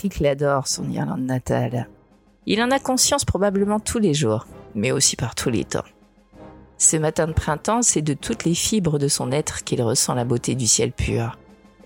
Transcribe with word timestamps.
Patrick 0.00 0.20
l'adore, 0.20 0.66
son 0.66 0.88
Irlande 0.90 1.26
natale. 1.26 1.86
Il 2.46 2.62
en 2.62 2.70
a 2.70 2.78
conscience 2.78 3.26
probablement 3.26 3.80
tous 3.80 3.98
les 3.98 4.14
jours, 4.14 4.46
mais 4.74 4.92
aussi 4.92 5.14
par 5.14 5.34
tous 5.34 5.50
les 5.50 5.64
temps. 5.64 5.84
Ce 6.78 6.96
matin 6.96 7.26
de 7.26 7.34
printemps, 7.34 7.82
c'est 7.82 8.00
de 8.00 8.14
toutes 8.14 8.44
les 8.44 8.54
fibres 8.54 8.98
de 8.98 9.08
son 9.08 9.30
être 9.30 9.62
qu'il 9.62 9.82
ressent 9.82 10.14
la 10.14 10.24
beauté 10.24 10.54
du 10.54 10.66
ciel 10.66 10.92
pur, 10.92 11.36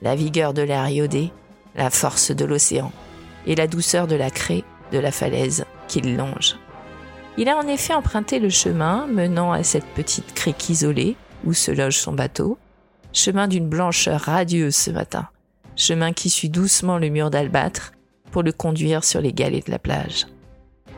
la 0.01 0.15
vigueur 0.15 0.55
de 0.55 0.63
l'air 0.63 0.89
iodé, 0.89 1.33
la 1.75 1.91
force 1.91 2.31
de 2.31 2.45
l'océan 2.45 2.93
et 3.47 3.57
la 3.57 3.67
douceur 3.67 4.07
de 4.07 4.15
la 4.15 4.31
craie 4.31 4.63
de 4.93 5.01
la 5.01 5.11
falaise 5.11 5.65
qu'il 5.89 6.17
longe. 6.17 6.55
Il 7.37 7.49
a 7.49 7.57
en 7.57 7.67
effet 7.67 7.95
emprunté 7.95 8.39
le 8.39 8.49
chemin 8.49 9.09
menant 9.09 9.51
à 9.51 9.65
cette 9.65 9.87
petite 9.87 10.35
crique 10.35 10.71
isolée 10.71 11.17
où 11.45 11.53
se 11.53 11.73
loge 11.73 11.99
son 11.99 12.13
bateau, 12.13 12.59
chemin 13.13 13.49
d'une 13.49 13.69
blancheur 13.69 14.21
radieuse 14.21 14.77
ce 14.77 14.93
matin, 14.93 15.27
chemin 15.75 16.13
qui 16.13 16.31
suit 16.31 16.49
doucement 16.49 16.99
le 16.99 17.09
mur 17.09 17.29
d'albâtre 17.29 17.91
pour 18.35 18.43
le 18.43 18.51
conduire 18.51 19.05
sur 19.05 19.21
les 19.21 19.33
galets 19.33 19.65
de 19.65 19.71
la 19.71 19.79
plage. 19.79 20.27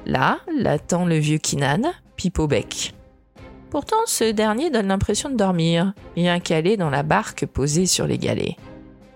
Là 0.07 0.39
l'attend 0.59 1.05
le 1.05 1.19
vieux 1.19 1.37
Kinan, 1.37 1.83
pipe 2.17 2.39
au 2.39 2.47
bec. 2.47 2.95
Pourtant, 3.69 4.07
ce 4.07 4.33
dernier 4.33 4.71
donne 4.71 4.89
l'impression 4.89 5.29
de 5.29 5.37
dormir, 5.37 5.93
bien 6.15 6.41
calé 6.41 6.79
dans 6.79 6.89
la 6.89 7.03
barque 7.03 7.45
posée 7.45 7.85
sur 7.85 8.07
les 8.07 8.17
galets. 8.17 8.57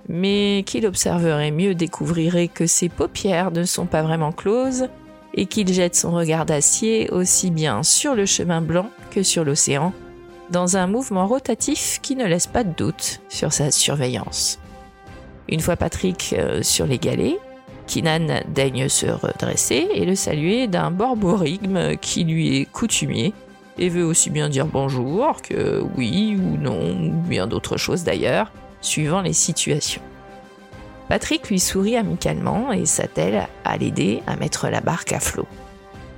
Mais 0.06 0.64
qu'il 0.66 0.86
observerait 0.86 1.50
mieux 1.50 1.74
découvrirait 1.74 2.48
que 2.48 2.66
ses 2.66 2.90
paupières 2.90 3.52
ne 3.52 3.64
sont 3.64 3.86
pas 3.86 4.02
vraiment 4.02 4.32
closes 4.32 4.88
et 5.32 5.46
qu'il 5.46 5.72
jette 5.72 5.96
son 5.96 6.10
regard 6.10 6.44
d'acier 6.44 7.08
aussi 7.12 7.50
bien 7.50 7.82
sur 7.82 8.14
le 8.14 8.26
chemin 8.26 8.60
blanc 8.60 8.90
que 9.10 9.22
sur 9.22 9.44
l'océan, 9.44 9.94
dans 10.50 10.76
un 10.76 10.86
mouvement 10.86 11.26
rotatif 11.26 12.00
qui 12.02 12.16
ne 12.16 12.26
laisse 12.26 12.48
pas 12.48 12.64
de 12.64 12.74
doute 12.74 13.22
sur 13.30 13.54
sa 13.54 13.70
surveillance. 13.70 14.58
Une 15.48 15.60
fois 15.60 15.76
Patrick 15.76 16.34
euh, 16.36 16.62
sur 16.62 16.84
les 16.84 16.98
galets, 16.98 17.38
Kinan 17.90 18.44
daigne 18.46 18.88
se 18.88 19.06
redresser 19.06 19.88
et 19.92 20.04
le 20.04 20.14
saluer 20.14 20.68
d'un 20.68 20.92
borborigme 20.92 21.96
qui 21.96 22.22
lui 22.22 22.58
est 22.58 22.64
coutumier 22.64 23.34
et 23.78 23.88
veut 23.88 24.04
aussi 24.04 24.30
bien 24.30 24.48
dire 24.48 24.66
bonjour 24.66 25.42
que 25.42 25.82
oui 25.96 26.38
ou 26.38 26.56
non, 26.56 27.08
ou 27.08 27.10
bien 27.10 27.48
d'autres 27.48 27.78
choses 27.78 28.04
d'ailleurs, 28.04 28.52
suivant 28.80 29.22
les 29.22 29.32
situations. 29.32 30.02
Patrick 31.08 31.48
lui 31.48 31.58
sourit 31.58 31.96
amicalement 31.96 32.70
et 32.70 32.86
s'attelle 32.86 33.48
à 33.64 33.76
l'aider 33.76 34.22
à 34.28 34.36
mettre 34.36 34.68
la 34.68 34.80
barque 34.80 35.12
à 35.12 35.18
flot. 35.18 35.48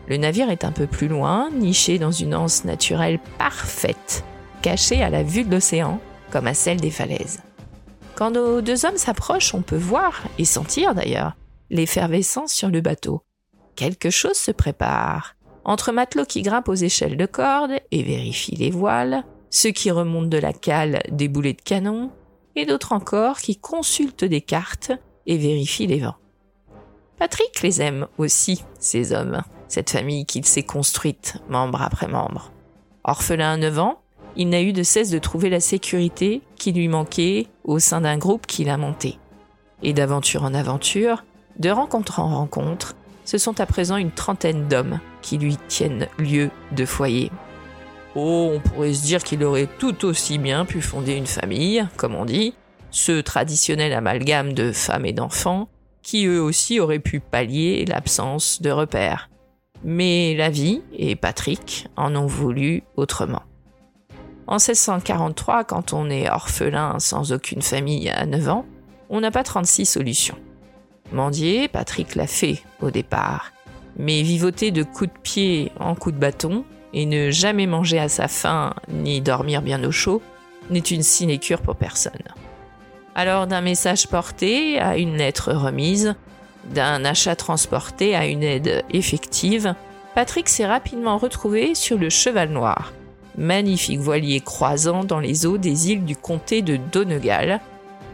Le 0.09 0.19
navire 0.19 0.51
est 0.51 0.67
un 0.67 0.73
peu 0.73 0.87
plus 0.87 1.09
loin, 1.09 1.49
niché 1.51 1.99
dans 1.99 2.13
une 2.13 2.35
anse 2.35 2.67
naturelle 2.67 3.19
parfaite, 3.39 4.25
cachée 4.61 5.03
à 5.03 5.09
la 5.09 5.23
vue 5.23 5.45
de 5.45 5.51
l'océan, 5.55 6.01
comme 6.31 6.49
à 6.49 6.53
celle 6.53 6.83
des 6.83 6.91
falaises. 6.91 7.41
Quand 8.15 8.31
nos 8.31 8.61
deux 8.61 8.85
hommes 8.85 8.99
s'approchent, 8.99 9.55
on 9.55 9.63
peut 9.63 9.75
voir, 9.75 10.21
et 10.37 10.45
sentir 10.45 10.95
d'ailleurs, 10.95 11.33
l'effervescence 11.73 12.53
sur 12.53 12.69
le 12.69 12.81
bateau. 12.81 13.23
Quelque 13.75 14.11
chose 14.11 14.37
se 14.37 14.53
prépare. 14.53 15.35
Entre 15.65 15.91
matelots 15.91 16.27
qui 16.27 16.43
grimpent 16.43 16.69
aux 16.69 16.75
échelles 16.75 17.17
de 17.17 17.27
corde 17.27 17.73
et 17.91 18.03
vérifient 18.03 18.57
les 18.57 18.71
voiles, 18.71 19.25
ceux 19.51 19.71
qui 19.71 19.91
remontent 19.91 20.29
de 20.29 20.39
la 20.39 20.53
cale 20.53 21.03
des 21.11 21.29
boulets 21.29 21.55
de 21.55 21.63
canon, 21.63 22.11
et 22.55 22.67
d'autres 22.67 22.93
encore 22.93 23.39
qui 23.39 23.57
consultent 23.57 24.25
des 24.25 24.43
cartes 24.43 24.93
et 25.27 25.39
vérifient 25.39 25.87
les 25.87 26.01
vents. 26.01 26.17
Patrick 27.19 27.63
les 27.63 27.81
aime 27.81 28.07
aussi, 28.19 28.65
ces 28.79 29.13
hommes, 29.13 29.43
cette 29.69 29.91
famille 29.91 30.27
qu'il 30.27 30.45
s'est 30.45 30.65
construite, 30.65 31.37
membre 31.49 31.81
après 31.81 32.09
membre. 32.09 32.53
Orphelin 33.05 33.53
à 33.53 33.57
9 33.57 33.79
ans, 33.79 34.03
il 34.37 34.49
n'a 34.49 34.63
eu 34.63 34.73
de 34.73 34.83
cesse 34.83 35.11
de 35.11 35.19
trouver 35.19 35.49
la 35.49 35.61
sécurité 35.61 36.43
qui 36.57 36.73
lui 36.73 36.89
manquait 36.89 37.47
au 37.65 37.79
sein 37.79 38.03
d'un 38.03 38.19
groupe 38.19 38.47
qu'il 38.47 38.69
a 38.69 38.77
monté. 38.77 39.19
Et 39.83 39.93
d'aventure 39.93 40.45
en 40.45 40.55
aventure, 40.55 41.25
de 41.59 41.71
rencontre 41.71 42.21
en 42.21 42.29
rencontre, 42.29 42.95
ce 43.25 43.39
sont 43.39 43.61
à 43.61 43.67
présent 43.67 43.97
une 43.97 44.11
trentaine 44.11 44.69
d'hommes 44.69 45.01
qui 45.21 45.39
lui 45.39 45.57
tiennent 45.69 46.09
lieu 46.19 46.51
de 46.73 46.85
foyer. 46.85 47.31
Oh, 48.15 48.53
on 48.55 48.61
pourrait 48.61 48.93
se 48.93 49.05
dire 49.05 49.23
qu'il 49.23 49.43
aurait 49.45 49.69
tout 49.79 50.05
aussi 50.05 50.39
bien 50.39 50.65
pu 50.65 50.83
fonder 50.83 51.15
une 51.15 51.27
famille, 51.27 51.87
comme 51.97 52.15
on 52.15 52.25
dit, 52.25 52.55
ce 52.91 53.21
traditionnel 53.21 53.93
amalgame 53.93 54.53
de 54.53 54.73
femmes 54.73 55.07
et 55.07 55.13
d'enfants, 55.13 55.69
qui 56.03 56.27
eux 56.27 56.43
aussi 56.43 56.81
auraient 56.81 56.99
pu 56.99 57.21
pallier 57.21 57.85
l'absence 57.87 58.61
de 58.61 58.71
repères. 58.71 59.31
Mais 59.85 60.35
la 60.37 60.51
vie 60.51 60.83
et 60.93 61.17
Patrick 61.17 61.89
en 61.97 62.15
ont 62.15 62.27
voulu 62.27 62.83
autrement. 62.97 63.43
En 64.47 64.57
1643, 64.57 65.65
quand 65.65 65.93
on 65.93 66.11
est 66.11 66.29
orphelin 66.29 66.99
sans 66.99 67.33
aucune 67.33 67.63
famille 67.63 68.11
à 68.11 68.27
9 68.27 68.49
ans, 68.49 68.67
on 69.09 69.21
n'a 69.21 69.31
pas 69.31 69.45
36 69.45 69.87
solutions. 69.87 70.37
Mendier, 71.13 71.69
Patrick 71.69 72.15
l'a 72.15 72.27
fait 72.27 72.63
au 72.81 72.91
départ. 72.91 73.53
Mais 73.97 74.23
vivoter 74.23 74.71
de 74.71 74.83
coups 74.83 75.13
de 75.13 75.19
pied 75.23 75.73
en 75.79 75.95
coups 75.95 76.15
de 76.15 76.21
bâton 76.21 76.65
et 76.95 77.07
ne 77.07 77.31
jamais 77.31 77.67
manger 77.67 77.99
à 77.99 78.09
sa 78.09 78.29
faim 78.29 78.75
ni 78.89 79.21
dormir 79.21 79.63
bien 79.63 79.83
au 79.85 79.93
chaud 79.93 80.23
n'est 80.71 80.79
une 80.79 81.03
sinécure 81.03 81.61
pour 81.61 81.77
personne. 81.77 82.13
Alors 83.15 83.47
d'un 83.47 83.61
message 83.61 84.07
porté 84.07 84.79
à 84.79 84.97
une 84.97 85.17
lettre 85.17 85.53
remise, 85.53 86.15
d'un 86.73 87.05
achat 87.05 87.37
transporté 87.37 88.15
à 88.15 88.27
une 88.27 88.43
aide 88.43 88.85
effective, 88.91 89.75
Patrick 90.15 90.49
s'est 90.49 90.67
rapidement 90.67 91.19
retrouvé 91.19 91.75
sur 91.75 91.99
le 91.99 92.09
Cheval 92.09 92.51
Noir, 92.51 92.93
magnifique 93.37 94.01
voilier 94.01 94.41
croisant 94.41 95.05
dans 95.05 95.21
les 95.21 95.47
eaux 95.47 95.59
des 95.59 95.91
îles 95.91 96.05
du 96.05 96.17
comté 96.17 96.63
de 96.63 96.77
Donegal, 96.77 97.61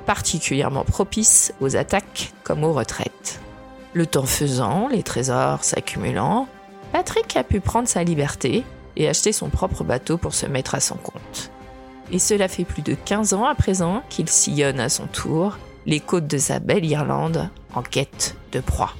particulièrement 0.08 0.84
propice 0.84 1.52
aux 1.60 1.76
attaques 1.76 2.32
comme 2.42 2.64
aux 2.64 2.72
retraites. 2.72 3.42
Le 3.92 4.06
temps 4.06 4.24
faisant, 4.24 4.88
les 4.88 5.02
trésors 5.02 5.64
s'accumulant, 5.64 6.48
Patrick 6.92 7.36
a 7.36 7.44
pu 7.44 7.60
prendre 7.60 7.88
sa 7.88 8.04
liberté 8.04 8.64
et 8.96 9.06
acheter 9.06 9.32
son 9.32 9.50
propre 9.50 9.84
bateau 9.84 10.16
pour 10.16 10.32
se 10.32 10.46
mettre 10.46 10.74
à 10.74 10.80
son 10.80 10.94
compte. 10.94 11.50
Et 12.10 12.18
cela 12.18 12.48
fait 12.48 12.64
plus 12.64 12.80
de 12.80 12.94
15 12.94 13.34
ans 13.34 13.44
à 13.44 13.54
présent 13.54 14.02
qu'il 14.08 14.30
sillonne 14.30 14.80
à 14.80 14.88
son 14.88 15.06
tour 15.08 15.58
les 15.84 16.00
côtes 16.00 16.26
de 16.26 16.38
sa 16.38 16.58
belle 16.58 16.86
Irlande 16.86 17.50
en 17.74 17.82
quête 17.82 18.34
de 18.52 18.60
proie. 18.60 18.94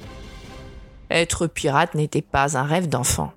Être 1.09 1.47
pirate 1.47 1.95
n'était 1.95 2.21
pas 2.21 2.55
un 2.55 2.63
rêve 2.63 2.87
d'enfant. 2.87 3.33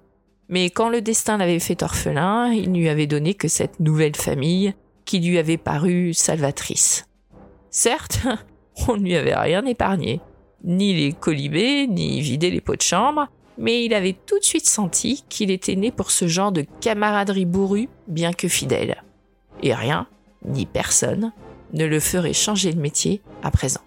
Mais 0.50 0.68
quand 0.68 0.90
le 0.90 1.00
destin 1.00 1.38
l'avait 1.38 1.58
fait 1.58 1.82
orphelin, 1.82 2.52
il 2.52 2.70
ne 2.70 2.80
lui 2.80 2.90
avait 2.90 3.06
donné 3.06 3.32
que 3.32 3.48
cette 3.48 3.80
nouvelle 3.80 4.16
famille 4.16 4.74
qui 5.06 5.20
lui 5.20 5.38
avait 5.38 5.56
paru 5.56 6.12
salvatrice. 6.12 7.06
Certes, 7.72 8.20
on 8.86 8.96
ne 8.96 9.02
lui 9.02 9.16
avait 9.16 9.34
rien 9.34 9.64
épargné, 9.64 10.20
ni 10.62 10.94
les 10.94 11.12
colibés, 11.12 11.88
ni 11.88 12.20
vider 12.20 12.50
les 12.50 12.60
pots 12.60 12.76
de 12.76 12.82
chambre, 12.82 13.28
mais 13.58 13.84
il 13.84 13.94
avait 13.94 14.16
tout 14.26 14.38
de 14.38 14.44
suite 14.44 14.68
senti 14.68 15.24
qu'il 15.28 15.50
était 15.50 15.74
né 15.74 15.90
pour 15.90 16.10
ce 16.10 16.28
genre 16.28 16.52
de 16.52 16.66
camaraderie 16.80 17.46
bourrue, 17.46 17.88
bien 18.08 18.32
que 18.32 18.46
fidèle. 18.46 19.02
Et 19.62 19.74
rien, 19.74 20.06
ni 20.44 20.66
personne, 20.66 21.32
ne 21.72 21.86
le 21.86 21.98
ferait 21.98 22.34
changer 22.34 22.74
de 22.74 22.80
métier 22.80 23.22
à 23.42 23.50
présent. 23.50 23.80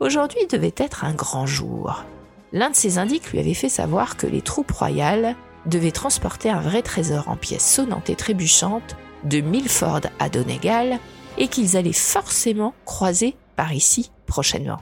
Aujourd'hui 0.00 0.46
devait 0.50 0.74
être 0.76 1.04
un 1.04 1.12
grand 1.12 1.46
jour. 1.46 2.04
L'un 2.52 2.70
de 2.70 2.76
ses 2.76 2.96
indices 2.98 3.30
lui 3.30 3.40
avait 3.40 3.54
fait 3.54 3.68
savoir 3.68 4.16
que 4.16 4.26
les 4.26 4.40
troupes 4.40 4.70
royales 4.70 5.36
devaient 5.66 5.90
transporter 5.90 6.48
un 6.48 6.60
vrai 6.60 6.82
trésor 6.82 7.28
en 7.28 7.36
pièces 7.36 7.68
sonnantes 7.68 8.08
et 8.08 8.16
trébuchantes 8.16 8.96
de 9.24 9.40
Milford 9.40 10.02
à 10.18 10.28
Donegal 10.28 10.98
et 11.38 11.48
qu'ils 11.48 11.76
allaient 11.76 11.92
forcément 11.92 12.74
croiser 12.84 13.36
par 13.56 13.72
ici 13.72 14.10
prochainement. 14.26 14.80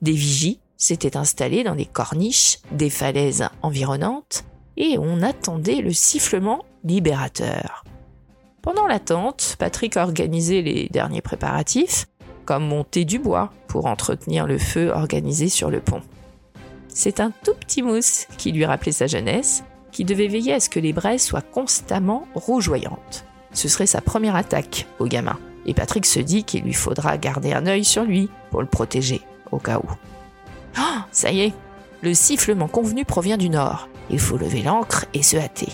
Des 0.00 0.12
vigies 0.12 0.60
s'étaient 0.76 1.16
installées 1.16 1.64
dans 1.64 1.76
des 1.76 1.86
corniches 1.86 2.58
des 2.72 2.90
falaises 2.90 3.48
environnantes 3.62 4.44
et 4.76 4.96
on 4.98 5.22
attendait 5.22 5.80
le 5.80 5.92
sifflement 5.92 6.64
libérateur. 6.84 7.84
Pendant 8.62 8.86
l'attente, 8.86 9.56
Patrick 9.58 9.96
organisait 9.96 10.62
les 10.62 10.88
derniers 10.88 11.20
préparatifs, 11.20 12.06
comme 12.44 12.66
monter 12.66 13.04
du 13.04 13.18
bois 13.18 13.52
pour 13.68 13.86
entretenir 13.86 14.46
le 14.46 14.58
feu 14.58 14.90
organisé 14.90 15.48
sur 15.48 15.70
le 15.70 15.80
pont. 15.80 16.02
C'est 16.88 17.20
un 17.20 17.30
tout 17.30 17.54
petit 17.54 17.82
mousse 17.82 18.26
qui 18.36 18.52
lui 18.52 18.64
rappelait 18.64 18.92
sa 18.92 19.06
jeunesse, 19.06 19.64
qui 19.92 20.04
devait 20.04 20.28
veiller 20.28 20.54
à 20.54 20.60
ce 20.60 20.68
que 20.68 20.80
les 20.80 20.92
braises 20.92 21.22
soient 21.22 21.42
constamment 21.42 22.26
rougeoyantes. 22.34 23.24
Ce 23.52 23.68
serait 23.68 23.86
sa 23.86 24.00
première 24.00 24.36
attaque 24.36 24.86
au 24.98 25.06
gamin. 25.06 25.38
Et 25.66 25.74
Patrick 25.74 26.06
se 26.06 26.20
dit 26.20 26.44
qu'il 26.44 26.64
lui 26.64 26.72
faudra 26.72 27.18
garder 27.18 27.52
un 27.52 27.66
œil 27.66 27.84
sur 27.84 28.04
lui 28.04 28.28
pour 28.50 28.60
le 28.60 28.66
protéger, 28.66 29.22
au 29.50 29.58
cas 29.58 29.78
où. 29.78 29.90
Oh, 30.78 31.00
ça 31.10 31.30
y 31.30 31.40
est, 31.40 31.52
le 32.02 32.14
sifflement 32.14 32.68
convenu 32.68 33.04
provient 33.04 33.36
du 33.36 33.48
nord. 33.48 33.88
Il 34.10 34.18
faut 34.18 34.36
lever 34.36 34.62
l'ancre 34.62 35.06
et 35.14 35.22
se 35.22 35.36
hâter. 35.36 35.68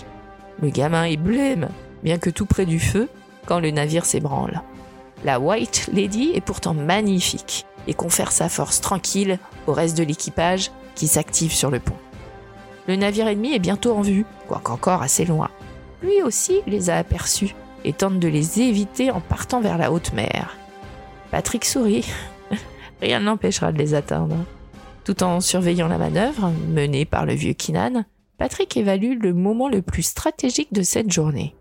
Le 0.61 0.69
gamin 0.69 1.05
est 1.05 1.17
blême, 1.17 1.69
bien 2.03 2.17
que 2.17 2.29
tout 2.29 2.45
près 2.45 2.65
du 2.65 2.79
feu, 2.79 3.09
quand 3.45 3.59
le 3.59 3.71
navire 3.71 4.05
s'ébranle. 4.05 4.61
La 5.23 5.39
White 5.39 5.89
Lady 5.91 6.31
est 6.35 6.41
pourtant 6.41 6.73
magnifique 6.73 7.65
et 7.87 7.93
confère 7.93 8.31
sa 8.31 8.47
force 8.47 8.79
tranquille 8.79 9.39
au 9.67 9.73
reste 9.73 9.97
de 9.97 10.03
l'équipage 10.03 10.71
qui 10.95 11.07
s'active 11.07 11.51
sur 11.51 11.71
le 11.71 11.79
pont. 11.79 11.97
Le 12.87 12.95
navire 12.95 13.27
ennemi 13.27 13.53
est 13.53 13.59
bientôt 13.59 13.93
en 13.93 14.01
vue, 14.01 14.25
quoique 14.47 14.71
encore 14.71 15.01
assez 15.01 15.25
loin. 15.25 15.49
Lui 16.01 16.21
aussi 16.23 16.61
les 16.67 16.89
a 16.89 16.97
aperçus 16.97 17.55
et 17.83 17.93
tente 17.93 18.19
de 18.19 18.27
les 18.27 18.61
éviter 18.61 19.11
en 19.11 19.19
partant 19.19 19.61
vers 19.61 19.77
la 19.77 19.91
haute 19.91 20.13
mer. 20.13 20.57
Patrick 21.31 21.65
sourit. 21.65 22.05
Rien 23.01 23.19
ne 23.19 23.25
l'empêchera 23.25 23.71
de 23.71 23.77
les 23.77 23.93
atteindre. 23.93 24.35
Tout 25.03 25.23
en 25.23 25.41
surveillant 25.41 25.87
la 25.87 25.97
manœuvre 25.97 26.51
menée 26.69 27.05
par 27.05 27.25
le 27.25 27.33
vieux 27.33 27.53
Kinan, 27.53 28.05
Patrick 28.37 28.77
évalue 28.77 29.21
le 29.21 29.33
moment 29.33 29.67
le 29.67 29.81
plus 29.81 30.03
stratégique 30.03 30.71
de 30.71 30.81
cette 30.81 31.11
journée. 31.11 31.55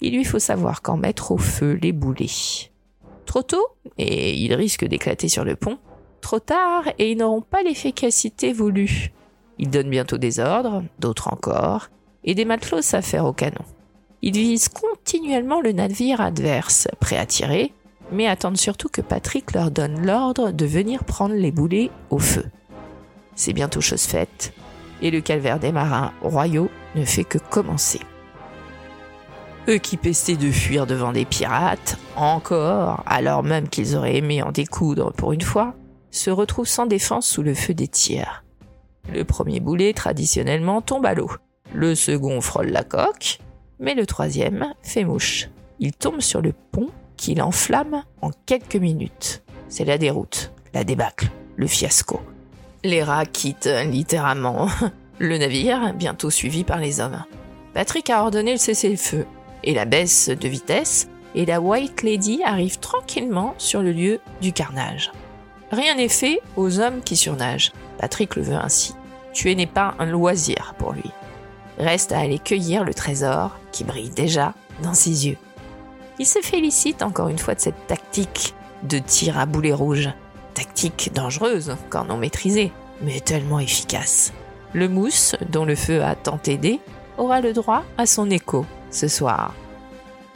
Il 0.00 0.16
lui 0.16 0.24
faut 0.24 0.38
savoir 0.38 0.82
quand 0.82 0.96
mettre 0.96 1.32
au 1.32 1.38
feu 1.38 1.78
les 1.80 1.92
boulets. 1.92 2.70
Trop 3.26 3.42
tôt, 3.42 3.66
et 3.98 4.34
ils 4.34 4.54
risquent 4.54 4.86
d'éclater 4.86 5.28
sur 5.28 5.44
le 5.44 5.56
pont. 5.56 5.78
Trop 6.20 6.40
tard, 6.40 6.84
et 6.98 7.12
ils 7.12 7.18
n'auront 7.18 7.42
pas 7.42 7.62
l'efficacité 7.62 8.52
voulue. 8.52 9.12
Ils 9.58 9.70
donnent 9.70 9.90
bientôt 9.90 10.18
des 10.18 10.40
ordres, 10.40 10.82
d'autres 10.98 11.32
encore, 11.32 11.88
et 12.24 12.34
des 12.34 12.44
matelots 12.44 12.82
s'affairent 12.82 13.26
au 13.26 13.32
canon. 13.32 13.64
Ils 14.26 14.32
visent 14.32 14.70
continuellement 14.70 15.60
le 15.60 15.72
navire 15.72 16.22
adverse, 16.22 16.88
prêt 16.98 17.18
à 17.18 17.26
tirer, 17.26 17.74
mais 18.10 18.26
attendent 18.26 18.56
surtout 18.56 18.88
que 18.88 19.02
Patrick 19.02 19.52
leur 19.52 19.70
donne 19.70 20.00
l'ordre 20.06 20.50
de 20.50 20.64
venir 20.64 21.04
prendre 21.04 21.34
les 21.34 21.52
boulets 21.52 21.90
au 22.08 22.18
feu. 22.18 22.46
C'est 23.34 23.52
bientôt 23.52 23.82
chose 23.82 24.04
faite, 24.04 24.54
et 25.02 25.10
le 25.10 25.20
calvaire 25.20 25.58
des 25.58 25.72
marins 25.72 26.14
royaux 26.22 26.70
ne 26.94 27.04
fait 27.04 27.24
que 27.24 27.36
commencer. 27.36 28.00
Eux 29.68 29.76
qui 29.76 29.98
pestaient 29.98 30.38
de 30.38 30.50
fuir 30.50 30.86
devant 30.86 31.12
des 31.12 31.26
pirates, 31.26 31.98
encore, 32.16 33.02
alors 33.04 33.42
même 33.42 33.68
qu'ils 33.68 33.94
auraient 33.94 34.16
aimé 34.16 34.42
en 34.42 34.52
découdre 34.52 35.12
pour 35.12 35.34
une 35.34 35.42
fois, 35.42 35.74
se 36.10 36.30
retrouvent 36.30 36.66
sans 36.66 36.86
défense 36.86 37.28
sous 37.28 37.42
le 37.42 37.52
feu 37.52 37.74
des 37.74 37.88
tirs. 37.88 38.42
Le 39.12 39.24
premier 39.24 39.60
boulet, 39.60 39.92
traditionnellement, 39.92 40.80
tombe 40.80 41.04
à 41.04 41.12
l'eau. 41.12 41.30
Le 41.74 41.94
second 41.94 42.40
frôle 42.40 42.68
la 42.68 42.84
coque, 42.84 43.38
mais 43.78 43.94
le 43.94 44.06
troisième 44.06 44.74
fait 44.82 45.04
mouche. 45.04 45.48
Il 45.80 45.92
tombe 45.92 46.20
sur 46.20 46.40
le 46.40 46.52
pont 46.72 46.90
qu'il 47.16 47.42
enflamme 47.42 48.02
en 48.22 48.30
quelques 48.46 48.76
minutes. 48.76 49.42
C'est 49.68 49.84
la 49.84 49.98
déroute, 49.98 50.52
la 50.72 50.84
débâcle, 50.84 51.28
le 51.56 51.66
fiasco. 51.66 52.20
Les 52.82 53.02
rats 53.02 53.26
quittent 53.26 53.70
littéralement 53.86 54.68
le 55.18 55.38
navire, 55.38 55.94
bientôt 55.94 56.30
suivi 56.30 56.64
par 56.64 56.78
les 56.78 57.00
hommes. 57.00 57.24
Patrick 57.72 58.10
a 58.10 58.22
ordonné 58.22 58.52
le 58.52 58.58
cessez-le-feu 58.58 59.26
et 59.64 59.74
la 59.74 59.84
baisse 59.84 60.28
de 60.28 60.48
vitesse, 60.48 61.08
et 61.34 61.46
la 61.46 61.60
White 61.60 62.02
Lady 62.02 62.42
arrive 62.44 62.78
tranquillement 62.78 63.54
sur 63.58 63.82
le 63.82 63.90
lieu 63.90 64.20
du 64.40 64.52
carnage. 64.52 65.10
Rien 65.72 65.96
n'est 65.96 66.08
fait 66.08 66.40
aux 66.56 66.78
hommes 66.78 67.00
qui 67.02 67.16
surnagent. 67.16 67.72
Patrick 67.98 68.36
le 68.36 68.42
veut 68.42 68.54
ainsi. 68.54 68.94
Tuer 69.32 69.56
n'est 69.56 69.66
pas 69.66 69.94
un 69.98 70.06
loisir 70.06 70.74
pour 70.78 70.92
lui. 70.92 71.10
Reste 71.78 72.12
à 72.12 72.20
aller 72.20 72.38
cueillir 72.38 72.84
le 72.84 72.94
trésor 72.94 73.58
qui 73.72 73.84
brille 73.84 74.10
déjà 74.10 74.54
dans 74.82 74.94
ses 74.94 75.26
yeux. 75.26 75.36
Il 76.18 76.26
se 76.26 76.40
félicite 76.40 77.02
encore 77.02 77.28
une 77.28 77.38
fois 77.38 77.54
de 77.54 77.60
cette 77.60 77.86
tactique 77.86 78.54
de 78.84 78.98
tir 78.98 79.38
à 79.38 79.46
boulet 79.46 79.72
rouge 79.72 80.10
Tactique 80.54 81.10
dangereuse 81.12 81.76
quand 81.90 82.04
non 82.04 82.16
maîtrisée, 82.16 82.70
mais 83.02 83.18
tellement 83.18 83.58
efficace. 83.58 84.32
Le 84.72 84.88
mousse, 84.88 85.34
dont 85.50 85.64
le 85.64 85.74
feu 85.74 86.02
a 86.02 86.14
tant 86.14 86.38
aidé, 86.46 86.78
aura 87.18 87.40
le 87.40 87.52
droit 87.52 87.82
à 87.98 88.06
son 88.06 88.30
écho 88.30 88.64
ce 88.90 89.08
soir. 89.08 89.52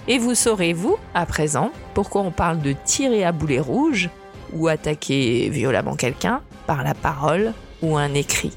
Et 0.08 0.18
vous 0.18 0.34
saurez, 0.34 0.72
vous, 0.72 0.96
à 1.14 1.24
présent, 1.26 1.70
pourquoi 1.94 2.22
on 2.22 2.32
parle 2.32 2.60
de 2.60 2.74
tirer 2.84 3.24
à 3.24 3.30
boulet 3.30 3.60
rouge 3.60 4.10
ou 4.52 4.66
attaquer 4.66 5.48
violemment 5.50 5.94
quelqu'un 5.94 6.40
par 6.66 6.82
la 6.82 6.94
parole 6.94 7.52
ou 7.82 7.96
un 7.96 8.14
écrit. 8.14 8.56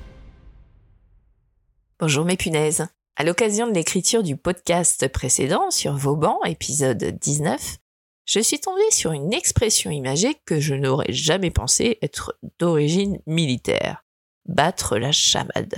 Bonjour 2.01 2.25
mes 2.25 2.35
punaises. 2.35 2.87
À 3.15 3.23
l'occasion 3.23 3.67
de 3.67 3.75
l'écriture 3.75 4.23
du 4.23 4.35
podcast 4.35 5.07
précédent 5.09 5.69
sur 5.69 5.95
Vauban, 5.95 6.39
épisode 6.45 6.97
19, 7.21 7.77
je 8.25 8.39
suis 8.39 8.59
tombée 8.59 8.89
sur 8.89 9.11
une 9.11 9.31
expression 9.33 9.91
imagée 9.91 10.35
que 10.47 10.59
je 10.59 10.73
n'aurais 10.73 11.13
jamais 11.13 11.51
pensé 11.51 11.99
être 12.01 12.39
d'origine 12.57 13.19
militaire. 13.27 14.03
Battre 14.47 14.97
la 14.97 15.11
chamade. 15.11 15.75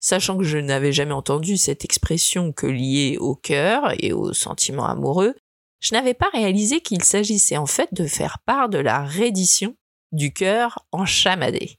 Sachant 0.00 0.36
que 0.36 0.44
je 0.44 0.58
n'avais 0.58 0.92
jamais 0.92 1.14
entendu 1.14 1.56
cette 1.56 1.86
expression 1.86 2.52
que 2.52 2.66
liée 2.66 3.16
au 3.18 3.34
cœur 3.34 3.94
et 4.00 4.12
aux 4.12 4.34
sentiments 4.34 4.84
amoureux, 4.84 5.34
je 5.80 5.94
n'avais 5.94 6.12
pas 6.12 6.28
réalisé 6.34 6.82
qu'il 6.82 7.02
s'agissait 7.02 7.56
en 7.56 7.64
fait 7.64 7.88
de 7.94 8.06
faire 8.06 8.40
part 8.44 8.68
de 8.68 8.76
la 8.76 9.02
reddition 9.02 9.74
du 10.12 10.30
cœur 10.34 10.84
en 10.92 11.06
chamadé. 11.06 11.78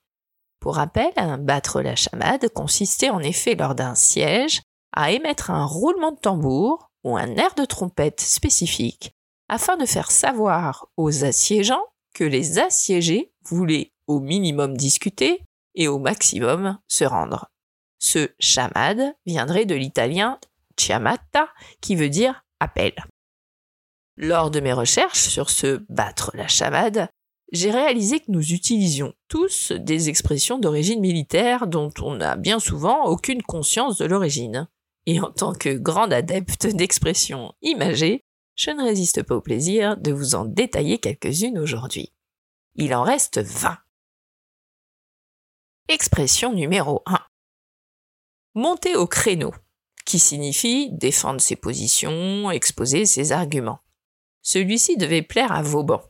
Pour 0.65 0.77
rappel, 0.77 1.13
battre 1.41 1.83
la 1.83 1.95
chamade 1.95 2.50
consistait 2.50 3.12
en 3.12 3.19
effet 3.19 3.53
lors 3.53 3.75
d'un 3.75 3.94
siège 3.94 4.63
à 4.94 5.12
émettre 5.12 5.51
un 5.51 5.63
roulement 5.63 6.12
de 6.12 6.17
tambour 6.17 6.89
ou 7.03 7.15
un 7.15 7.35
air 7.35 7.53
de 7.53 7.65
trompette 7.65 8.19
spécifique 8.19 9.12
afin 9.47 9.77
de 9.77 9.85
faire 9.85 10.09
savoir 10.09 10.88
aux 10.97 11.23
assiégeants 11.23 11.85
que 12.15 12.23
les 12.23 12.57
assiégés 12.57 13.31
voulaient 13.44 13.91
au 14.07 14.19
minimum 14.19 14.75
discuter 14.75 15.44
et 15.75 15.88
au 15.88 16.00
maximum 16.00 16.79
se 16.88 17.03
rendre. 17.03 17.51
Ce 18.00 18.31
chamade 18.39 19.13
viendrait 19.27 19.65
de 19.65 19.75
l'italien 19.75 20.39
chiamata 20.79 21.47
qui 21.79 21.95
veut 21.95 22.09
dire 22.09 22.44
appel. 22.59 22.95
Lors 24.18 24.50
de 24.50 24.61
mes 24.61 24.73
recherches 24.73 25.27
sur 25.27 25.51
ce 25.51 25.85
battre 25.89 26.31
la 26.33 26.47
chamade, 26.47 27.07
j'ai 27.51 27.71
réalisé 27.71 28.19
que 28.19 28.31
nous 28.31 28.53
utilisions 28.53 29.13
tous 29.27 29.71
des 29.71 30.09
expressions 30.09 30.57
d'origine 30.57 31.00
militaire 31.00 31.68
dont 31.68 31.92
on 32.01 32.15
n'a 32.15 32.36
bien 32.36 32.59
souvent 32.59 33.06
aucune 33.06 33.44
conscience 33.44 33.97
de 33.97 34.06
l'origine. 34.06 34.68
Et 35.06 35.19
en 35.19 35.31
tant 35.31 35.53
que 35.53 35.69
grande 35.69 36.13
adepte 36.13 36.68
d'expressions 36.68 37.53
imagées, 37.62 38.24
je 38.56 38.71
ne 38.71 38.83
résiste 38.83 39.21
pas 39.24 39.36
au 39.36 39.42
plaisir 39.42 39.97
de 39.97 40.12
vous 40.12 40.33
en 40.36 40.45
détailler 40.45 40.97
quelques-unes 40.97 41.59
aujourd'hui. 41.59 42.12
Il 42.75 42.95
en 42.95 43.03
reste 43.03 43.38
20. 43.38 43.77
Expression 45.88 46.53
numéro 46.53 47.03
1. 47.06 47.19
Monter 48.56 48.95
au 48.95 49.06
créneau, 49.06 49.53
qui 50.06 50.18
signifie 50.18 50.89
défendre 50.92 51.42
ses 51.42 51.56
positions, 51.56 52.49
exposer 52.49 53.06
ses 53.06 53.31
arguments. 53.31 53.80
Celui-ci 54.42 54.97
devait 54.97 55.21
plaire 55.21 55.52
à 55.52 55.61
Vauban. 55.61 56.02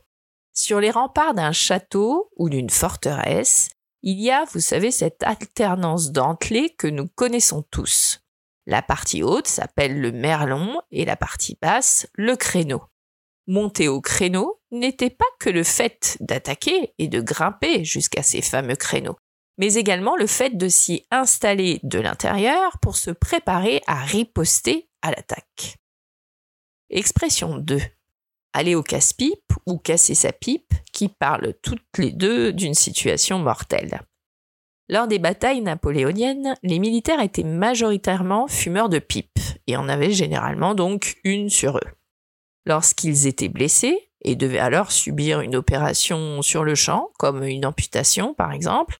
Sur 0.56 0.80
les 0.80 0.90
remparts 0.90 1.34
d'un 1.34 1.52
château 1.52 2.30
ou 2.36 2.48
d'une 2.48 2.70
forteresse, 2.70 3.68
il 4.02 4.18
y 4.18 4.30
a, 4.30 4.46
vous 4.46 4.60
savez, 4.60 4.90
cette 4.90 5.22
alternance 5.22 6.12
dentelée 6.12 6.70
que 6.70 6.86
nous 6.86 7.08
connaissons 7.08 7.62
tous. 7.70 8.22
La 8.64 8.80
partie 8.80 9.22
haute 9.22 9.48
s'appelle 9.48 10.00
le 10.00 10.12
merlon 10.12 10.80
et 10.90 11.04
la 11.04 11.16
partie 11.16 11.58
basse 11.60 12.06
le 12.14 12.36
créneau. 12.36 12.82
Monter 13.46 13.88
au 13.88 14.00
créneau 14.00 14.62
n'était 14.70 15.10
pas 15.10 15.26
que 15.38 15.50
le 15.50 15.62
fait 15.62 16.16
d'attaquer 16.20 16.94
et 16.98 17.08
de 17.08 17.20
grimper 17.20 17.84
jusqu'à 17.84 18.22
ces 18.22 18.40
fameux 18.40 18.76
créneaux, 18.76 19.16
mais 19.58 19.74
également 19.74 20.16
le 20.16 20.26
fait 20.26 20.56
de 20.56 20.68
s'y 20.68 21.06
installer 21.10 21.80
de 21.82 21.98
l'intérieur 21.98 22.78
pour 22.80 22.96
se 22.96 23.10
préparer 23.10 23.82
à 23.86 23.96
riposter 23.96 24.88
à 25.02 25.10
l'attaque. 25.10 25.76
Expression 26.88 27.58
2. 27.58 27.78
Aller 28.58 28.74
au 28.74 28.82
casse-pipe 28.82 29.52
ou 29.66 29.76
casser 29.76 30.14
sa 30.14 30.32
pipe, 30.32 30.72
qui 30.90 31.10
parlent 31.10 31.52
toutes 31.62 31.98
les 31.98 32.10
deux 32.10 32.54
d'une 32.54 32.72
situation 32.72 33.38
mortelle. 33.38 34.00
Lors 34.88 35.06
des 35.06 35.18
batailles 35.18 35.60
napoléoniennes, 35.60 36.54
les 36.62 36.78
militaires 36.78 37.20
étaient 37.20 37.44
majoritairement 37.44 38.48
fumeurs 38.48 38.88
de 38.88 38.98
pipe 38.98 39.38
et 39.66 39.76
en 39.76 39.90
avaient 39.90 40.10
généralement 40.10 40.74
donc 40.74 41.18
une 41.22 41.50
sur 41.50 41.76
eux. 41.76 41.90
Lorsqu'ils 42.64 43.26
étaient 43.26 43.50
blessés 43.50 44.08
et 44.22 44.36
devaient 44.36 44.58
alors 44.58 44.90
subir 44.90 45.42
une 45.42 45.54
opération 45.54 46.40
sur 46.40 46.64
le 46.64 46.74
champ, 46.74 47.10
comme 47.18 47.44
une 47.44 47.66
amputation 47.66 48.32
par 48.32 48.52
exemple, 48.52 48.96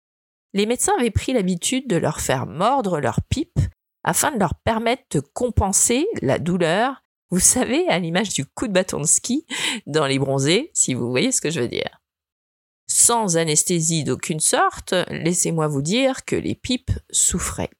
les 0.52 0.66
médecins 0.66 0.92
avaient 0.98 1.10
pris 1.10 1.32
l'habitude 1.32 1.88
de 1.88 1.96
leur 1.96 2.20
faire 2.20 2.44
mordre 2.44 3.00
leur 3.00 3.22
pipe 3.30 3.58
afin 4.04 4.32
de 4.32 4.38
leur 4.38 4.54
permettre 4.66 5.04
de 5.12 5.20
compenser 5.20 6.06
la 6.20 6.38
douleur, 6.38 7.05
vous 7.30 7.40
savez, 7.40 7.86
à 7.88 7.98
l'image 7.98 8.30
du 8.30 8.46
coup 8.46 8.68
de 8.68 8.72
bâton 8.72 9.00
de 9.00 9.06
ski 9.06 9.46
dans 9.86 10.06
les 10.06 10.18
bronzés, 10.18 10.70
si 10.74 10.94
vous 10.94 11.10
voyez 11.10 11.32
ce 11.32 11.40
que 11.40 11.50
je 11.50 11.60
veux 11.60 11.68
dire. 11.68 12.00
Sans 12.86 13.36
anesthésie 13.36 14.04
d'aucune 14.04 14.40
sorte, 14.40 14.94
laissez-moi 15.08 15.66
vous 15.66 15.82
dire 15.82 16.24
que 16.24 16.36
les 16.36 16.54
pipes 16.54 16.92
souffraient. 17.10 17.70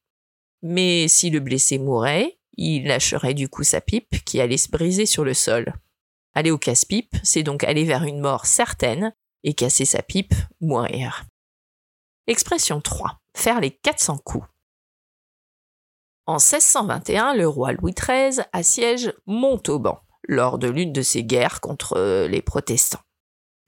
Mais 0.62 1.06
si 1.06 1.30
le 1.30 1.40
blessé 1.40 1.78
mourait, 1.78 2.38
il 2.56 2.86
lâcherait 2.86 3.34
du 3.34 3.48
coup 3.48 3.62
sa 3.62 3.80
pipe 3.80 4.24
qui 4.24 4.40
allait 4.40 4.56
se 4.56 4.70
briser 4.70 5.06
sur 5.06 5.24
le 5.24 5.34
sol. 5.34 5.74
Aller 6.34 6.50
au 6.50 6.58
casse-pipe, 6.58 7.14
c'est 7.22 7.42
donc 7.42 7.64
aller 7.64 7.84
vers 7.84 8.02
une 8.02 8.20
mort 8.20 8.46
certaine 8.46 9.14
et 9.44 9.54
casser 9.54 9.84
sa 9.84 10.02
pipe, 10.02 10.34
mourir. 10.60 11.24
Expression 12.26 12.80
3. 12.80 13.20
Faire 13.36 13.60
les 13.60 13.70
400 13.70 14.18
coups. 14.24 14.46
En 16.26 16.35
1621, 16.35 17.35
le 17.35 17.47
roi 17.47 17.73
Louis 17.73 17.95
XIII 17.95 18.45
assiège 18.52 19.14
Montauban 19.26 20.00
lors 20.26 20.59
de 20.59 20.68
l'une 20.68 20.92
de 20.92 21.02
ses 21.02 21.23
guerres 21.23 21.61
contre 21.61 22.26
les 22.26 22.42
protestants. 22.42 23.02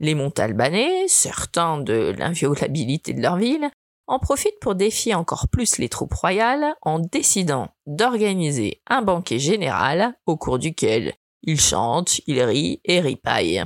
Les 0.00 0.16
Montalbanais, 0.16 1.06
certains 1.06 1.78
de 1.78 2.14
l'inviolabilité 2.18 3.14
de 3.14 3.22
leur 3.22 3.36
ville, 3.36 3.70
en 4.08 4.18
profitent 4.18 4.58
pour 4.60 4.74
défier 4.74 5.14
encore 5.14 5.48
plus 5.48 5.78
les 5.78 5.88
troupes 5.88 6.14
royales 6.14 6.74
en 6.82 6.98
décidant 6.98 7.68
d'organiser 7.86 8.82
un 8.88 9.02
banquet 9.02 9.38
général 9.38 10.14
au 10.26 10.36
cours 10.36 10.58
duquel 10.58 11.14
ils 11.42 11.60
chantent, 11.60 12.20
ils 12.26 12.42
rient 12.42 12.80
et 12.84 13.00
ripaillent. 13.00 13.64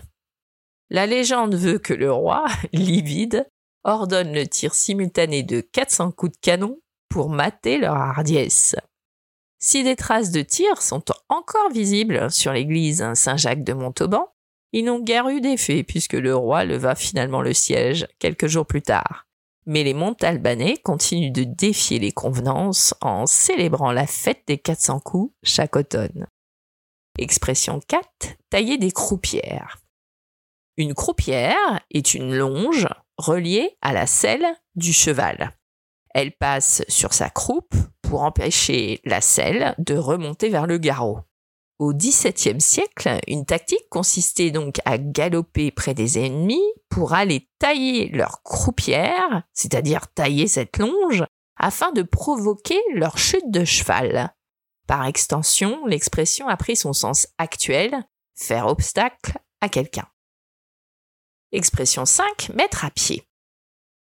La 0.91 1.07
légende 1.07 1.55
veut 1.55 1.79
que 1.79 1.95
le 1.95 2.13
roi, 2.13 2.45
livide, 2.75 3.49
ordonne 3.85 4.35
le 4.35 4.47
tir 4.47 4.75
simultané 4.75 5.43
de 5.43 5.61
400 5.61 6.13
coups 6.13 6.33
de 6.33 6.39
canon 6.43 6.79
pour 7.13 7.29
mater 7.29 7.77
leur 7.77 7.95
hardiesse. 7.95 8.75
Si 9.59 9.85
des 9.85 9.97
traces 9.97 10.31
de 10.31 10.41
tir 10.41 10.81
sont 10.81 11.05
encore 11.29 11.71
visibles 11.71 12.31
sur 12.31 12.55
l'église 12.55 13.05
Saint-Jacques 13.13 13.65
de 13.65 13.75
Montauban, 13.75 14.29
ils 14.73 14.85
n'ont 14.85 14.99
guère 14.99 15.29
eu 15.29 15.43
d'effet 15.43 15.83
puisque 15.83 16.15
le 16.15 16.35
roi 16.35 16.65
leva 16.65 16.95
finalement 16.95 17.43
le 17.43 17.53
siège 17.53 18.09
quelques 18.19 18.47
jours 18.47 18.67
plus 18.67 18.81
tard. 18.81 19.27
Mais 19.67 19.85
les 19.85 19.93
Montalbanais 19.93 20.79
continuent 20.79 21.33
de 21.33 21.45
défier 21.45 21.99
les 21.99 22.13
convenances 22.13 22.95
en 23.03 23.27
célébrant 23.27 23.93
la 23.93 24.07
fête 24.07 24.43
des 24.47 24.57
400 24.57 25.01
coups 25.01 25.35
chaque 25.43 25.77
automne. 25.77 26.27
Expression 27.19 27.79
4, 27.87 28.37
tailler 28.49 28.79
des 28.79 28.91
croupières. 28.91 29.83
Une 30.79 30.95
croupière 30.95 31.81
est 31.91 32.15
une 32.15 32.35
longe 32.35 32.89
reliée 33.19 33.77
à 33.83 33.93
la 33.93 34.07
selle 34.07 34.47
du 34.75 34.95
cheval. 34.95 35.53
Elle 36.15 36.33
passe 36.33 36.83
sur 36.89 37.15
sa 37.15 37.31
croupe 37.31 37.75
pour 38.03 38.23
empêcher 38.23 39.01
la 39.05 39.21
selle 39.21 39.75
de 39.79 39.97
remonter 39.97 40.49
vers 40.49 40.67
le 40.67 40.79
garrot. 40.79 41.21
Au 41.79 41.93
XVIIe 41.93 42.61
siècle, 42.61 43.19
une 43.27 43.45
tactique 43.45 43.89
consistait 43.91 44.51
donc 44.51 44.77
à 44.85 44.99
galoper 44.99 45.71
près 45.71 45.95
des 45.95 46.19
ennemis 46.19 46.63
pour 46.89 47.13
aller 47.15 47.49
tailler 47.59 48.09
leur 48.11 48.43
croupière, 48.43 49.43
c'est-à-dire 49.53 50.07
tailler 50.13 50.47
cette 50.47 50.79
longe, 50.79 51.25
afin 51.57 51.91
de 51.93 52.03
provoquer 52.03 52.81
leur 52.95 53.19
chute 53.19 53.51
de 53.51 53.65
cheval. 53.65 54.33
Par 54.87 55.07
extension, 55.07 55.87
l'expression 55.87 56.49
a 56.49 56.57
pris 56.57 56.77
son 56.77 56.93
sens 56.93 57.27
actuel, 57.39 58.05
faire 58.35 58.67
obstacle 58.67 59.39
à 59.61 59.69
quelqu'un. 59.69 60.09
Expression 61.51 62.05
5, 62.05 62.51
mettre 62.55 62.85
à 62.85 62.91
pied. 62.91 63.27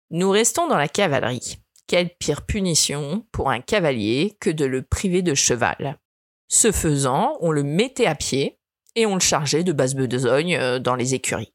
Nous 0.09 0.29
restons 0.29 0.67
dans 0.67 0.77
la 0.77 0.87
cavalerie. 0.87 1.62
Quelle 1.87 2.15
pire 2.15 2.45
punition 2.45 3.25
pour 3.31 3.49
un 3.49 3.59
cavalier 3.59 4.37
que 4.39 4.49
de 4.49 4.65
le 4.65 4.81
priver 4.81 5.21
de 5.21 5.33
cheval. 5.33 5.99
Ce 6.47 6.71
faisant, 6.71 7.37
on 7.41 7.51
le 7.51 7.63
mettait 7.63 8.05
à 8.05 8.15
pied 8.15 8.59
et 8.95 9.05
on 9.05 9.15
le 9.15 9.19
chargeait 9.19 9.63
de 9.63 9.73
basse 9.73 9.95
besogne 9.95 10.55
euh, 10.55 10.79
dans 10.79 10.95
les 10.95 11.13
écuries. 11.13 11.53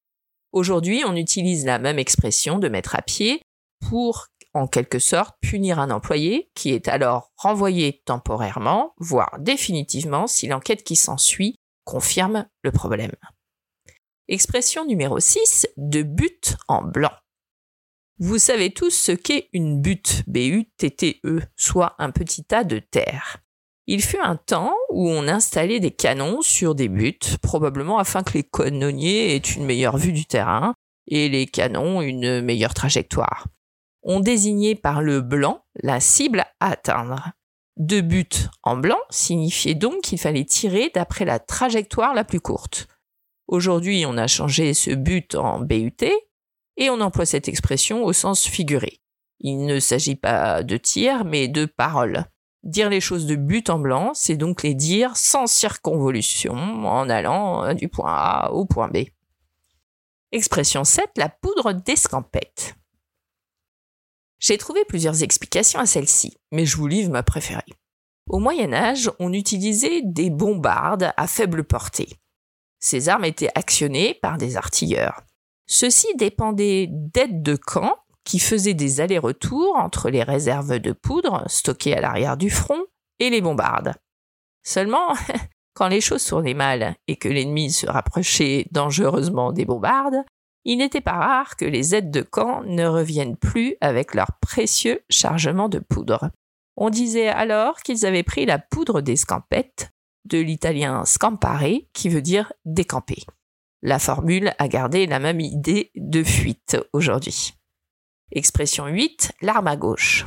Aujourd'hui, 0.53 1.03
on 1.07 1.15
utilise 1.15 1.65
la 1.67 1.79
même 1.79 1.99
expression 1.99 2.59
de 2.59 2.69
mettre 2.69 2.97
à 2.97 3.03
pied 3.03 3.41
pour, 3.89 4.27
en 4.55 4.67
quelque 4.67 4.99
sorte, 4.99 5.37
punir 5.41 5.79
un 5.79 5.91
employé 5.91 6.51
qui 6.55 6.71
est 6.71 6.89
alors 6.89 7.33
renvoyé 7.37 8.03
temporairement, 8.05 8.95
voire 8.99 9.37
définitivement, 9.39 10.27
si 10.27 10.47
l'enquête 10.47 10.83
qui 10.83 10.97
s'ensuit 10.97 11.57
confirme 11.85 12.47
le 12.63 12.73
problème. 12.73 13.13
Expression 14.27 14.85
numéro 14.85 15.21
6, 15.21 15.69
de 15.77 16.03
but 16.03 16.57
en 16.67 16.83
blanc. 16.83 17.13
Vous 18.21 18.39
savez 18.39 18.71
tous 18.71 18.91
ce 18.91 19.13
qu'est 19.13 19.49
une 19.53 19.81
butte, 19.81 20.25
B-U-T-T-E, 20.27 21.41
soit 21.55 21.95
un 22.01 22.11
petit 22.11 22.43
tas 22.43 22.65
de 22.65 22.81
terre. 22.81 23.37
Il 23.87 24.03
fut 24.03 24.19
un 24.19 24.35
temps 24.35 24.75
où 24.91 25.09
on 25.09 25.29
installait 25.29 25.79
des 25.79 25.93
canons 25.93 26.43
sur 26.43 26.75
des 26.75 26.89
buttes, 26.89 27.39
probablement 27.39 27.99
afin 27.99 28.25
que 28.25 28.33
les 28.33 28.43
canonniers 28.43 29.37
aient 29.37 29.39
une 29.39 29.65
meilleure 29.65 29.99
vue 29.99 30.11
du 30.11 30.27
terrain 30.27 30.75
et 31.07 31.29
les 31.29 31.47
canons 31.47 32.03
une 32.03 32.41
meilleure 32.41 32.75
trajectoire. 32.75 33.47
On 34.03 34.19
désignait 34.19 34.75
par 34.75 35.01
le 35.01 35.21
blanc 35.21 35.65
la 35.81 36.01
cible 36.01 36.45
à 36.59 36.71
atteindre. 36.73 37.31
Deux 37.77 38.01
buts 38.01 38.49
en 38.65 38.77
blanc 38.77 38.99
signifiait 39.11 39.77
donc 39.77 40.01
qu'il 40.01 40.19
fallait 40.19 40.45
tirer 40.45 40.91
d'après 40.93 41.25
la 41.25 41.39
trajectoire 41.39 42.15
la 42.15 42.25
plus 42.25 42.41
courte. 42.41 42.89
Aujourd'hui, 43.47 44.05
on 44.07 44.17
a 44.17 44.27
changé 44.27 44.75
ce 44.75 44.91
but 44.91 45.37
en 45.37 45.61
BUT 45.61 45.95
et 46.79 46.89
on 46.89 47.01
emploie 47.01 47.27
cette 47.27 47.49
expression 47.49 48.05
au 48.05 48.15
sens 48.15 48.47
figuré. 48.47 49.01
Il 49.41 49.67
ne 49.67 49.79
s'agit 49.81 50.17
pas 50.17 50.63
de 50.63 50.77
tir, 50.79 51.25
mais 51.25 51.49
de 51.49 51.67
parole. 51.67 52.25
Dire 52.63 52.89
les 52.89 53.01
choses 53.01 53.27
de 53.27 53.37
but 53.37 53.69
en 53.69 53.79
blanc, 53.79 54.13
c'est 54.15 54.37
donc 54.37 54.63
les 54.63 54.75
dire 54.75 55.17
sans 55.17 55.47
circonvolution, 55.47 56.55
en 56.55 57.09
allant 57.09 57.75
du 57.75 57.89
point 57.89 58.13
A 58.13 58.51
au 58.53 58.65
point 58.65 58.89
B. 58.89 59.09
Expression 60.33 60.85
7, 60.85 61.11
la 61.17 61.29
poudre 61.29 61.73
d'escampette. 61.73 62.75
J'ai 64.39 64.59
trouvé 64.59 64.85
plusieurs 64.85 65.23
explications 65.23 65.81
à 65.81 65.87
celle-ci, 65.87 66.37
mais 66.53 66.65
je 66.65 66.77
vous 66.77 66.87
livre 66.87 67.11
ma 67.11 67.23
préférée. 67.23 67.63
Au 68.29 68.39
Moyen 68.39 68.73
Âge, 68.73 69.11
on 69.19 69.33
utilisait 69.33 70.03
des 70.05 70.31
bombardes 70.31 71.13
à 71.17 71.27
faible 71.27 71.65
portée. 71.65 72.09
Ces 72.79 73.09
armes 73.09 73.25
étaient 73.25 73.51
actionnées 73.55 74.15
par 74.15 74.37
des 74.39 74.57
artilleurs. 74.57 75.23
Ceux-ci 75.69 76.09
dépendaient 76.17 76.89
d'aides 76.91 77.43
de 77.43 77.55
camp 77.55 77.97
qui 78.25 78.39
faisaient 78.39 78.75
des 78.75 79.01
allers-retours 79.01 79.77
entre 79.77 80.11
les 80.11 80.23
réserves 80.23 80.79
de 80.79 80.93
poudre 80.93 81.45
stockées 81.47 81.95
à 81.95 82.01
l'arrière 82.01 82.37
du 82.37 82.51
front 82.51 82.85
et 83.19 83.31
les 83.31 83.41
bombardes. 83.41 83.95
Seulement, 84.65 85.15
quand 85.75 85.89
les 85.89 86.01
choses 86.01 86.25
tournaient 86.25 86.55
mal 86.55 86.97
et 87.07 87.17
que 87.17 87.29
l'ennemi 87.29 87.71
se 87.71 87.87
rapprochait 87.87 88.67
dangereusement 88.71 89.53
des 89.53 89.67
bombardes, 89.67 90.25
il 90.65 90.79
n'était 90.79 91.01
pas 91.01 91.13
rare 91.13 91.57
que 91.57 91.65
les 91.65 91.95
aides 91.95 92.11
de 92.11 92.23
camp 92.23 92.63
ne 92.65 92.87
reviennent 92.87 93.37
plus 93.37 93.77
avec 93.81 94.15
leur 94.15 94.33
précieux 94.41 95.01
chargement 95.09 95.69
de 95.69 95.79
poudre. 95.79 96.31
On 96.77 96.91
disait 96.91 97.29
alors 97.29 97.81
qu'ils 97.81 98.07
avaient 98.07 98.23
pris 98.23 98.47
la 98.47 98.59
poudre 98.59 99.01
des 99.01 99.17
scampettes 99.17 99.91
de 100.27 100.39
l'italien 100.39 101.05
scampare, 101.05 101.65
qui 101.93 102.09
veut 102.09 102.23
dire 102.23 102.53
décamper. 102.65 103.25
La 103.83 104.01
formule 104.01 104.53
a 104.59 104.67
gardé 104.67 105.07
la 105.07 105.21
même 105.21 105.41
idée 105.41 105.93
de 105.95 106.25
fuite 106.25 106.77
aujourd'hui. 106.93 107.55
Expression 108.33 108.87
8, 108.87 109.33
l'arme 109.41 109.69
à 109.69 109.77
gauche. 109.77 110.27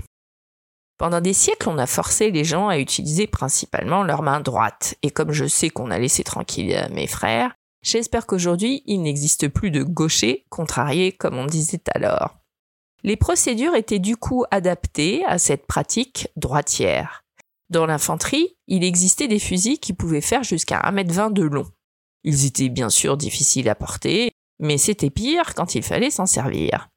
Pendant 0.98 1.20
des 1.20 1.34
siècles, 1.34 1.68
on 1.68 1.78
a 1.78 1.88
forcé 1.88 2.32
les 2.32 2.46
gens 2.46 2.70
à 2.70 2.78
utiliser 2.78 3.28
principalement 3.28 4.04
leur 4.04 4.22
main 4.22 4.40
droite, 4.40 4.96
et 5.04 5.12
comme 5.12 5.34
je 5.34 5.46
sais 5.46 5.70
qu'on 5.70 5.92
a 5.92 6.00
laissé 6.00 6.24
tranquille 6.24 6.88
mes 6.92 7.08
frères, 7.08 7.54
j'espère 7.82 8.26
qu'aujourd'hui 8.26 8.84
il 8.86 9.02
n'existe 9.02 9.50
plus 9.50 9.72
de 9.72 9.84
gaucher 9.84 10.46
contrarié 10.50 11.12
comme 11.12 11.38
on 11.38 11.46
disait 11.46 11.82
alors. 11.94 12.38
Les 13.04 13.18
procédures 13.18 13.76
étaient 13.76 14.00
du 14.00 14.16
coup 14.16 14.46
adaptées 14.52 15.26
à 15.26 15.40
cette 15.40 15.66
pratique 15.66 16.30
droitière. 16.38 17.24
Dans 17.70 17.86
l'infanterie, 17.86 18.56
il 18.68 18.84
existait 18.84 19.28
des 19.28 19.40
fusils 19.40 19.80
qui 19.80 19.94
pouvaient 19.94 20.22
faire 20.22 20.44
jusqu'à 20.44 20.80
1m20 20.82 21.34
de 21.34 21.44
long. 21.44 21.66
Ils 22.24 22.46
étaient 22.46 22.70
bien 22.70 22.90
sûr 22.90 23.18
difficiles 23.18 23.70
à 23.70 23.76
porter, 23.76 24.32
mais 24.60 24.78
c'était 24.78 25.10
pire 25.10 25.54
quand 25.56 25.76
il 25.76 25.84
fallait 25.84 26.12
s'en 26.12 26.26
servir. 26.26 26.90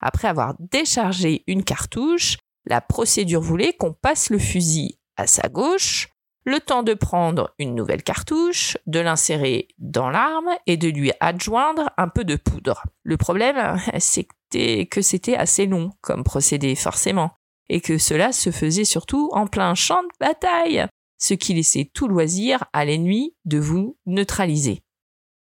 Après 0.00 0.28
avoir 0.28 0.54
déchargé 0.58 1.44
une 1.46 1.64
cartouche, 1.64 2.38
la 2.66 2.80
procédure 2.80 3.40
voulait 3.40 3.74
qu'on 3.74 3.92
passe 3.92 4.30
le 4.30 4.38
fusil 4.38 4.98
à 5.16 5.26
sa 5.26 5.48
gauche, 5.48 6.08
le 6.44 6.58
temps 6.60 6.82
de 6.82 6.94
prendre 6.94 7.54
une 7.58 7.74
nouvelle 7.74 8.02
cartouche, 8.02 8.78
de 8.86 9.00
l'insérer 9.00 9.68
dans 9.78 10.08
l'arme 10.08 10.50
et 10.66 10.78
de 10.78 10.88
lui 10.88 11.12
adjoindre 11.20 11.90
un 11.98 12.08
peu 12.08 12.24
de 12.24 12.36
poudre. 12.36 12.84
Le 13.02 13.18
problème, 13.18 13.78
c'était 13.98 14.86
que 14.86 15.02
c'était 15.02 15.36
assez 15.36 15.66
long 15.66 15.90
comme 16.00 16.24
procédé, 16.24 16.74
forcément 16.74 17.32
et 17.70 17.80
que 17.80 17.96
cela 17.96 18.32
se 18.32 18.50
faisait 18.50 18.84
surtout 18.84 19.30
en 19.32 19.46
plein 19.46 19.74
champ 19.74 20.02
de 20.02 20.08
bataille, 20.18 20.84
ce 21.20 21.34
qui 21.34 21.54
laissait 21.54 21.90
tout 21.92 22.08
loisir 22.08 22.64
à 22.72 22.84
l'ennemi 22.84 23.36
de 23.44 23.58
vous 23.58 23.96
neutraliser. 24.06 24.82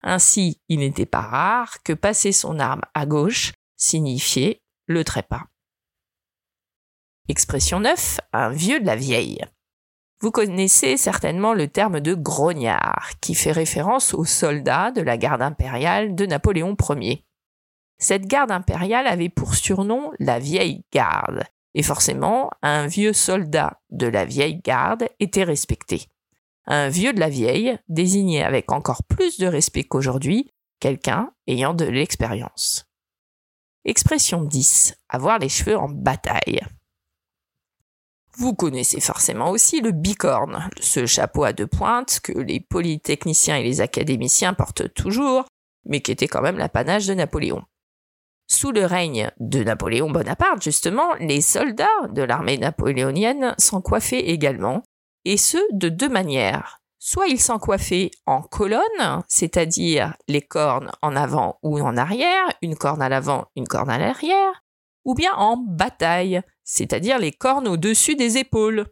Ainsi, 0.02 0.60
il 0.68 0.80
n'était 0.80 1.06
pas 1.06 1.20
rare 1.20 1.82
que 1.82 1.92
passer 1.92 2.32
son 2.32 2.58
arme 2.58 2.82
à 2.94 3.06
gauche 3.06 3.52
signifiait 3.76 4.60
le 4.86 5.04
trépas. 5.04 5.44
Expression 7.28 7.80
9, 7.80 8.20
un 8.32 8.50
vieux 8.50 8.80
de 8.80 8.86
la 8.86 8.96
vieille. 8.96 9.44
Vous 10.20 10.30
connaissez 10.30 10.96
certainement 10.96 11.54
le 11.54 11.68
terme 11.68 12.00
de 12.00 12.14
grognard, 12.14 13.10
qui 13.20 13.34
fait 13.34 13.52
référence 13.52 14.14
aux 14.14 14.24
soldats 14.24 14.90
de 14.90 15.00
la 15.00 15.16
garde 15.16 15.42
impériale 15.42 16.16
de 16.16 16.26
Napoléon 16.26 16.76
Ier. 16.90 17.24
Cette 17.98 18.26
garde 18.26 18.50
impériale 18.50 19.06
avait 19.06 19.28
pour 19.28 19.54
surnom 19.54 20.10
la 20.18 20.38
vieille 20.38 20.84
garde, 20.92 21.44
et 21.78 21.82
forcément, 21.84 22.50
un 22.60 22.88
vieux 22.88 23.12
soldat 23.12 23.80
de 23.90 24.08
la 24.08 24.24
vieille 24.24 24.60
garde 24.64 25.06
était 25.20 25.44
respecté. 25.44 26.08
Un 26.66 26.88
vieux 26.88 27.12
de 27.12 27.20
la 27.20 27.28
vieille 27.28 27.78
désignait 27.88 28.42
avec 28.42 28.72
encore 28.72 29.04
plus 29.04 29.38
de 29.38 29.46
respect 29.46 29.84
qu'aujourd'hui 29.84 30.50
quelqu'un 30.80 31.30
ayant 31.46 31.74
de 31.74 31.84
l'expérience. 31.84 32.86
Expression 33.84 34.42
10. 34.42 34.96
Avoir 35.08 35.38
les 35.38 35.48
cheveux 35.48 35.78
en 35.78 35.88
bataille. 35.88 36.62
Vous 38.36 38.54
connaissez 38.54 38.98
forcément 38.98 39.50
aussi 39.50 39.80
le 39.80 39.92
bicorne, 39.92 40.68
ce 40.80 41.06
chapeau 41.06 41.44
à 41.44 41.52
deux 41.52 41.68
pointes 41.68 42.18
que 42.24 42.32
les 42.32 42.58
polytechniciens 42.58 43.56
et 43.56 43.62
les 43.62 43.80
académiciens 43.80 44.52
portent 44.52 44.92
toujours, 44.94 45.44
mais 45.84 46.00
qui 46.00 46.10
était 46.10 46.26
quand 46.26 46.42
même 46.42 46.58
l'apanage 46.58 47.06
de 47.06 47.14
Napoléon. 47.14 47.62
Sous 48.50 48.72
le 48.72 48.86
règne 48.86 49.30
de 49.40 49.62
Napoléon 49.62 50.10
Bonaparte, 50.10 50.62
justement, 50.62 51.14
les 51.20 51.42
soldats 51.42 51.86
de 52.08 52.22
l'armée 52.22 52.56
napoléonienne 52.56 53.54
s'en 53.58 53.82
coiffaient 53.82 54.30
également, 54.30 54.82
et 55.26 55.36
ce 55.36 55.58
de 55.72 55.90
deux 55.90 56.08
manières. 56.08 56.80
Soit 56.98 57.28
ils 57.28 57.40
s'en 57.40 57.58
coiffaient 57.58 58.10
en 58.24 58.40
colonne, 58.40 59.22
c'est-à-dire 59.28 60.14
les 60.28 60.40
cornes 60.40 60.90
en 61.02 61.14
avant 61.14 61.58
ou 61.62 61.78
en 61.78 61.96
arrière, 61.98 62.48
une 62.62 62.74
corne 62.74 63.02
à 63.02 63.10
l'avant, 63.10 63.48
une 63.54 63.68
corne 63.68 63.90
à 63.90 63.98
l'arrière, 63.98 64.64
ou 65.04 65.14
bien 65.14 65.34
en 65.34 65.58
bataille, 65.58 66.40
c'est-à-dire 66.64 67.18
les 67.18 67.32
cornes 67.32 67.68
au-dessus 67.68 68.16
des 68.16 68.38
épaules. 68.38 68.86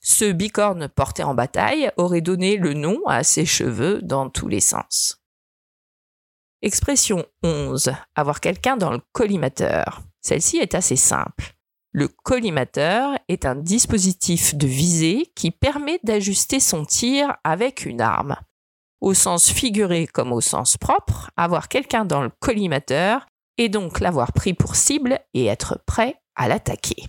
Ce 0.00 0.30
bicorne 0.30 0.88
porté 0.88 1.24
en 1.24 1.34
bataille 1.34 1.90
aurait 1.96 2.20
donné 2.20 2.58
le 2.58 2.74
nom 2.74 3.00
à 3.06 3.24
ses 3.24 3.44
cheveux 3.44 4.00
dans 4.02 4.30
tous 4.30 4.46
les 4.46 4.60
sens. 4.60 5.20
Expression 6.62 7.26
11. 7.42 7.92
Avoir 8.14 8.40
quelqu'un 8.40 8.78
dans 8.78 8.90
le 8.90 9.00
collimateur. 9.12 10.00
Celle-ci 10.22 10.56
est 10.56 10.74
assez 10.74 10.96
simple. 10.96 11.54
Le 11.92 12.08
collimateur 12.08 13.18
est 13.28 13.44
un 13.44 13.56
dispositif 13.56 14.54
de 14.54 14.66
visée 14.66 15.32
qui 15.34 15.50
permet 15.50 16.00
d'ajuster 16.02 16.58
son 16.58 16.86
tir 16.86 17.36
avec 17.44 17.84
une 17.84 18.00
arme. 18.00 18.36
Au 19.02 19.12
sens 19.12 19.50
figuré 19.50 20.06
comme 20.06 20.32
au 20.32 20.40
sens 20.40 20.78
propre, 20.78 21.30
avoir 21.36 21.68
quelqu'un 21.68 22.06
dans 22.06 22.22
le 22.22 22.30
collimateur 22.40 23.26
est 23.58 23.68
donc 23.68 24.00
l'avoir 24.00 24.32
pris 24.32 24.54
pour 24.54 24.76
cible 24.76 25.20
et 25.34 25.46
être 25.46 25.82
prêt 25.86 26.22
à 26.36 26.48
l'attaquer. 26.48 27.04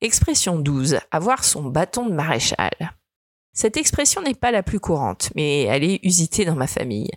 Expression 0.00 0.58
12. 0.58 0.98
Avoir 1.12 1.44
son 1.44 1.62
bâton 1.62 2.06
de 2.06 2.14
maréchal. 2.14 2.72
Cette 3.52 3.76
expression 3.76 4.22
n'est 4.22 4.34
pas 4.34 4.50
la 4.50 4.64
plus 4.64 4.80
courante, 4.80 5.30
mais 5.36 5.62
elle 5.64 5.84
est 5.84 6.00
usitée 6.02 6.44
dans 6.44 6.56
ma 6.56 6.66
famille. 6.66 7.10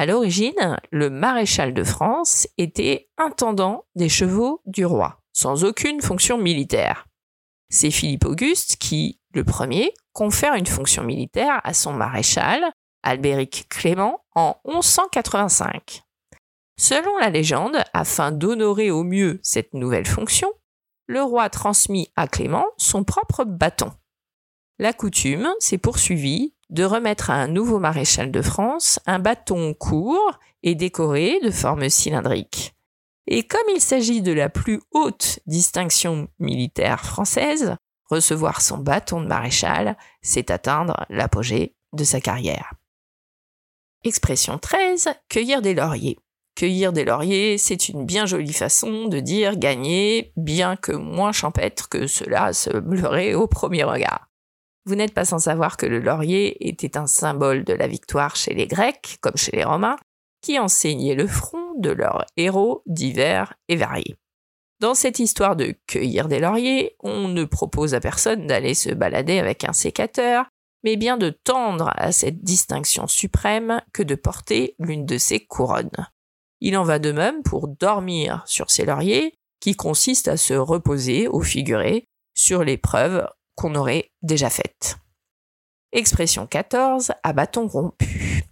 À 0.00 0.06
l'origine, 0.06 0.78
le 0.90 1.10
maréchal 1.10 1.74
de 1.74 1.84
France 1.84 2.48
était 2.56 3.10
intendant 3.18 3.84
des 3.96 4.08
chevaux 4.08 4.62
du 4.64 4.86
roi 4.86 5.20
sans 5.34 5.62
aucune 5.62 6.00
fonction 6.00 6.38
militaire. 6.38 7.06
C'est 7.68 7.90
Philippe 7.90 8.24
Auguste 8.24 8.76
qui, 8.76 9.20
le 9.34 9.44
premier, 9.44 9.92
confère 10.14 10.54
une 10.54 10.64
fonction 10.64 11.04
militaire 11.04 11.60
à 11.64 11.74
son 11.74 11.92
maréchal, 11.92 12.64
Albéric 13.02 13.66
Clément, 13.68 14.24
en 14.34 14.56
1185. 14.64 16.00
Selon 16.78 17.18
la 17.18 17.28
légende, 17.28 17.76
afin 17.92 18.32
d'honorer 18.32 18.90
au 18.90 19.04
mieux 19.04 19.38
cette 19.42 19.74
nouvelle 19.74 20.06
fonction, 20.06 20.50
le 21.08 21.22
roi 21.22 21.50
transmit 21.50 22.10
à 22.16 22.26
Clément 22.26 22.64
son 22.78 23.04
propre 23.04 23.44
bâton. 23.44 23.92
La 24.78 24.94
coutume 24.94 25.50
s'est 25.58 25.76
poursuivie 25.76 26.54
de 26.70 26.84
remettre 26.84 27.30
à 27.30 27.34
un 27.34 27.48
nouveau 27.48 27.78
maréchal 27.78 28.30
de 28.30 28.42
France 28.42 29.00
un 29.06 29.18
bâton 29.18 29.74
court 29.74 30.38
et 30.62 30.74
décoré 30.74 31.38
de 31.42 31.50
forme 31.50 31.88
cylindrique. 31.88 32.74
Et 33.26 33.44
comme 33.44 33.60
il 33.74 33.80
s'agit 33.80 34.22
de 34.22 34.32
la 34.32 34.48
plus 34.48 34.80
haute 34.92 35.40
distinction 35.46 36.28
militaire 36.38 37.04
française, 37.04 37.76
recevoir 38.08 38.60
son 38.60 38.78
bâton 38.78 39.20
de 39.20 39.26
maréchal, 39.26 39.96
c'est 40.22 40.50
atteindre 40.50 41.06
l'apogée 41.10 41.76
de 41.92 42.04
sa 42.04 42.20
carrière. 42.20 42.74
Expression 44.02 44.58
13, 44.58 45.10
cueillir 45.28 45.62
des 45.62 45.74
lauriers. 45.74 46.18
Cueillir 46.54 46.92
des 46.92 47.04
lauriers, 47.04 47.58
c'est 47.58 47.88
une 47.88 48.04
bien 48.04 48.26
jolie 48.26 48.52
façon 48.52 49.06
de 49.06 49.20
dire 49.20 49.56
gagner, 49.56 50.32
bien 50.36 50.76
que 50.76 50.92
moins 50.92 51.32
champêtre 51.32 51.88
que 51.88 52.06
cela 52.06 52.52
se 52.52 52.70
bleurait 52.70 53.34
au 53.34 53.46
premier 53.46 53.84
regard. 53.84 54.29
Vous 54.86 54.94
n'êtes 54.94 55.14
pas 55.14 55.24
sans 55.24 55.38
savoir 55.38 55.76
que 55.76 55.86
le 55.86 55.98
laurier 55.98 56.68
était 56.68 56.96
un 56.96 57.06
symbole 57.06 57.64
de 57.64 57.74
la 57.74 57.86
victoire 57.86 58.36
chez 58.36 58.54
les 58.54 58.66
Grecs, 58.66 59.18
comme 59.20 59.36
chez 59.36 59.52
les 59.52 59.64
Romains, 59.64 59.96
qui 60.42 60.58
enseignaient 60.58 61.14
le 61.14 61.26
front 61.26 61.74
de 61.78 61.90
leurs 61.90 62.24
héros 62.36 62.82
divers 62.86 63.54
et 63.68 63.76
variés. 63.76 64.16
Dans 64.80 64.94
cette 64.94 65.18
histoire 65.18 65.56
de 65.56 65.74
cueillir 65.86 66.28
des 66.28 66.38
lauriers, 66.38 66.96
on 67.00 67.28
ne 67.28 67.44
propose 67.44 67.94
à 67.94 68.00
personne 68.00 68.46
d'aller 68.46 68.72
se 68.72 68.88
balader 68.90 69.38
avec 69.38 69.64
un 69.64 69.74
sécateur, 69.74 70.46
mais 70.82 70.96
bien 70.96 71.18
de 71.18 71.28
tendre 71.28 71.92
à 71.96 72.12
cette 72.12 72.42
distinction 72.42 73.06
suprême 73.06 73.82
que 73.92 74.02
de 74.02 74.14
porter 74.14 74.74
l'une 74.78 75.04
de 75.04 75.18
ces 75.18 75.40
couronnes. 75.40 76.08
Il 76.62 76.78
en 76.78 76.84
va 76.84 76.98
de 76.98 77.12
même 77.12 77.42
pour 77.42 77.68
dormir 77.68 78.42
sur 78.46 78.70
ces 78.70 78.86
lauriers, 78.86 79.34
qui 79.60 79.76
consiste 79.76 80.28
à 80.28 80.38
se 80.38 80.54
reposer 80.54 81.28
au 81.28 81.42
figuré 81.42 82.06
sur 82.34 82.64
les 82.64 82.78
preuves 82.78 83.28
aurait 83.74 84.10
déjà 84.22 84.50
faites. 84.50 84.96
Expression 85.92 86.46
14, 86.46 87.12
à 87.22 87.32
bâton 87.32 87.66
rompu. 87.66 88.44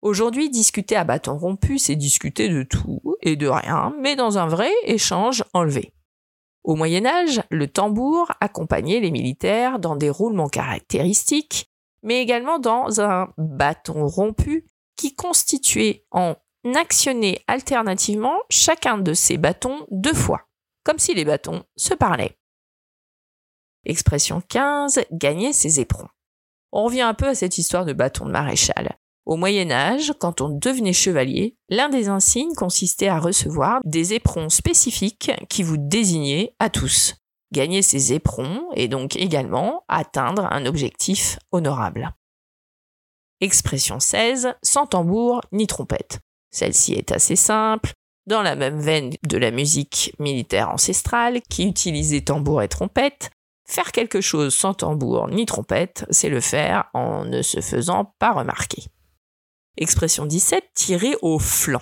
Aujourd'hui, 0.00 0.50
discuter 0.50 0.96
à 0.96 1.04
bâton 1.04 1.38
rompu, 1.38 1.78
c'est 1.78 1.94
discuter 1.94 2.48
de 2.48 2.64
tout 2.64 3.00
et 3.20 3.36
de 3.36 3.46
rien, 3.46 3.94
mais 4.00 4.16
dans 4.16 4.38
un 4.38 4.46
vrai 4.46 4.72
échange 4.84 5.44
enlevé. 5.52 5.92
Au 6.64 6.74
Moyen 6.74 7.06
Âge, 7.06 7.42
le 7.50 7.68
tambour 7.68 8.32
accompagnait 8.40 9.00
les 9.00 9.10
militaires 9.10 9.78
dans 9.78 9.96
des 9.96 10.10
roulements 10.10 10.48
caractéristiques, 10.48 11.70
mais 12.02 12.20
également 12.20 12.58
dans 12.58 13.00
un 13.00 13.32
bâton 13.36 14.06
rompu 14.06 14.66
qui 14.96 15.14
constituait 15.14 16.04
en 16.10 16.36
actionné 16.74 17.42
alternativement 17.48 18.38
chacun 18.50 18.98
de 18.98 19.14
ces 19.14 19.36
bâtons 19.36 19.86
deux 19.90 20.14
fois, 20.14 20.42
comme 20.84 20.98
si 20.98 21.14
les 21.14 21.24
bâtons 21.24 21.64
se 21.76 21.94
parlaient. 21.94 22.38
Expression 23.84 24.42
15, 24.48 25.00
gagner 25.12 25.52
ses 25.52 25.80
éperons. 25.80 26.08
On 26.72 26.84
revient 26.84 27.02
un 27.02 27.14
peu 27.14 27.26
à 27.28 27.34
cette 27.34 27.58
histoire 27.58 27.84
de 27.84 27.92
bâton 27.92 28.26
de 28.26 28.30
maréchal. 28.30 28.96
Au 29.24 29.36
Moyen 29.36 29.70
Âge, 29.70 30.12
quand 30.18 30.40
on 30.40 30.48
devenait 30.48 30.92
chevalier, 30.92 31.56
l'un 31.68 31.88
des 31.88 32.08
insignes 32.08 32.54
consistait 32.54 33.08
à 33.08 33.20
recevoir 33.20 33.80
des 33.84 34.14
éperons 34.14 34.48
spécifiques 34.48 35.30
qui 35.48 35.62
vous 35.62 35.76
désignaient 35.76 36.54
à 36.58 36.70
tous. 36.70 37.14
Gagner 37.52 37.82
ces 37.82 38.12
éperons 38.12 38.68
et 38.74 38.88
donc 38.88 39.16
également 39.16 39.84
atteindre 39.88 40.46
un 40.50 40.64
objectif 40.66 41.38
honorable. 41.52 42.14
Expression 43.40 44.00
16, 44.00 44.54
sans 44.62 44.86
tambour 44.86 45.42
ni 45.52 45.66
trompette. 45.66 46.20
Celle-ci 46.50 46.94
est 46.94 47.12
assez 47.12 47.36
simple, 47.36 47.92
dans 48.26 48.42
la 48.42 48.54
même 48.54 48.80
veine 48.80 49.10
de 49.26 49.36
la 49.36 49.50
musique 49.50 50.14
militaire 50.18 50.70
ancestrale 50.70 51.42
qui 51.50 51.66
utilisait 51.66 52.20
tambour 52.20 52.62
et 52.62 52.68
trompette, 52.68 53.30
faire 53.66 53.92
quelque 53.92 54.20
chose 54.20 54.54
sans 54.54 54.74
tambour 54.74 55.28
ni 55.28 55.46
trompette, 55.46 56.04
c'est 56.10 56.28
le 56.28 56.40
faire 56.40 56.90
en 56.94 57.24
ne 57.24 57.42
se 57.42 57.60
faisant 57.60 58.14
pas 58.18 58.32
remarquer. 58.32 58.84
Expression 59.76 60.26
17, 60.26 60.64
tirer 60.74 61.14
au 61.22 61.38
flanc. 61.38 61.80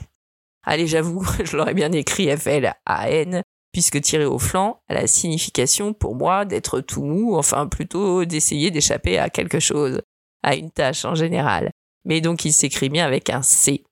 Allez, 0.65 0.87
j'avoue, 0.87 1.25
je 1.45 1.57
l'aurais 1.57 1.75
bien 1.75 1.93
écrit 1.93 2.35
F-L-A-N, 2.37 3.43
puisque 3.73 4.01
tirer 4.01 4.25
au 4.25 4.39
flanc 4.39 4.83
a 4.89 4.95
la 4.95 5.07
signification 5.07 5.93
pour 5.93 6.15
moi 6.15 6.45
d'être 6.45 6.81
tout 6.81 7.03
mou, 7.03 7.37
enfin 7.37 7.67
plutôt 7.67 8.25
d'essayer 8.25 8.71
d'échapper 8.71 9.19
à 9.19 9.31
quelque 9.31 9.61
chose, 9.61 10.01
à 10.43 10.55
une 10.55 10.71
tâche 10.71 11.05
en 11.05 11.15
général. 11.15 11.71
Mais 12.05 12.21
donc 12.21 12.45
il 12.45 12.53
s'écrit 12.53 12.89
bien 12.89 13.05
avec 13.05 13.31
un 13.31 13.43
C. 13.43 13.85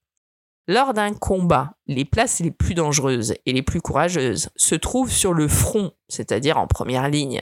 Lors 0.67 0.93
d'un 0.93 1.15
combat, 1.15 1.73
les 1.87 2.05
places 2.05 2.41
les 2.41 2.51
plus 2.51 2.75
dangereuses 2.75 3.35
et 3.47 3.53
les 3.53 3.63
plus 3.63 3.81
courageuses 3.81 4.51
se 4.55 4.75
trouvent 4.75 5.11
sur 5.11 5.33
le 5.33 5.49
front, 5.49 5.93
c'est-à-dire 6.09 6.59
en 6.59 6.67
première 6.67 7.09
ligne. 7.09 7.41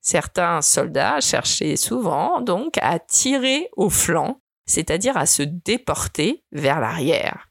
Certains 0.00 0.62
soldats 0.62 1.20
cherchaient 1.20 1.76
souvent 1.76 2.40
donc 2.40 2.78
à 2.80 2.98
tirer 2.98 3.68
au 3.76 3.90
flanc 3.90 4.40
c'est-à-dire 4.70 5.16
à 5.16 5.26
se 5.26 5.42
déporter 5.42 6.44
vers 6.52 6.80
l'arrière. 6.80 7.48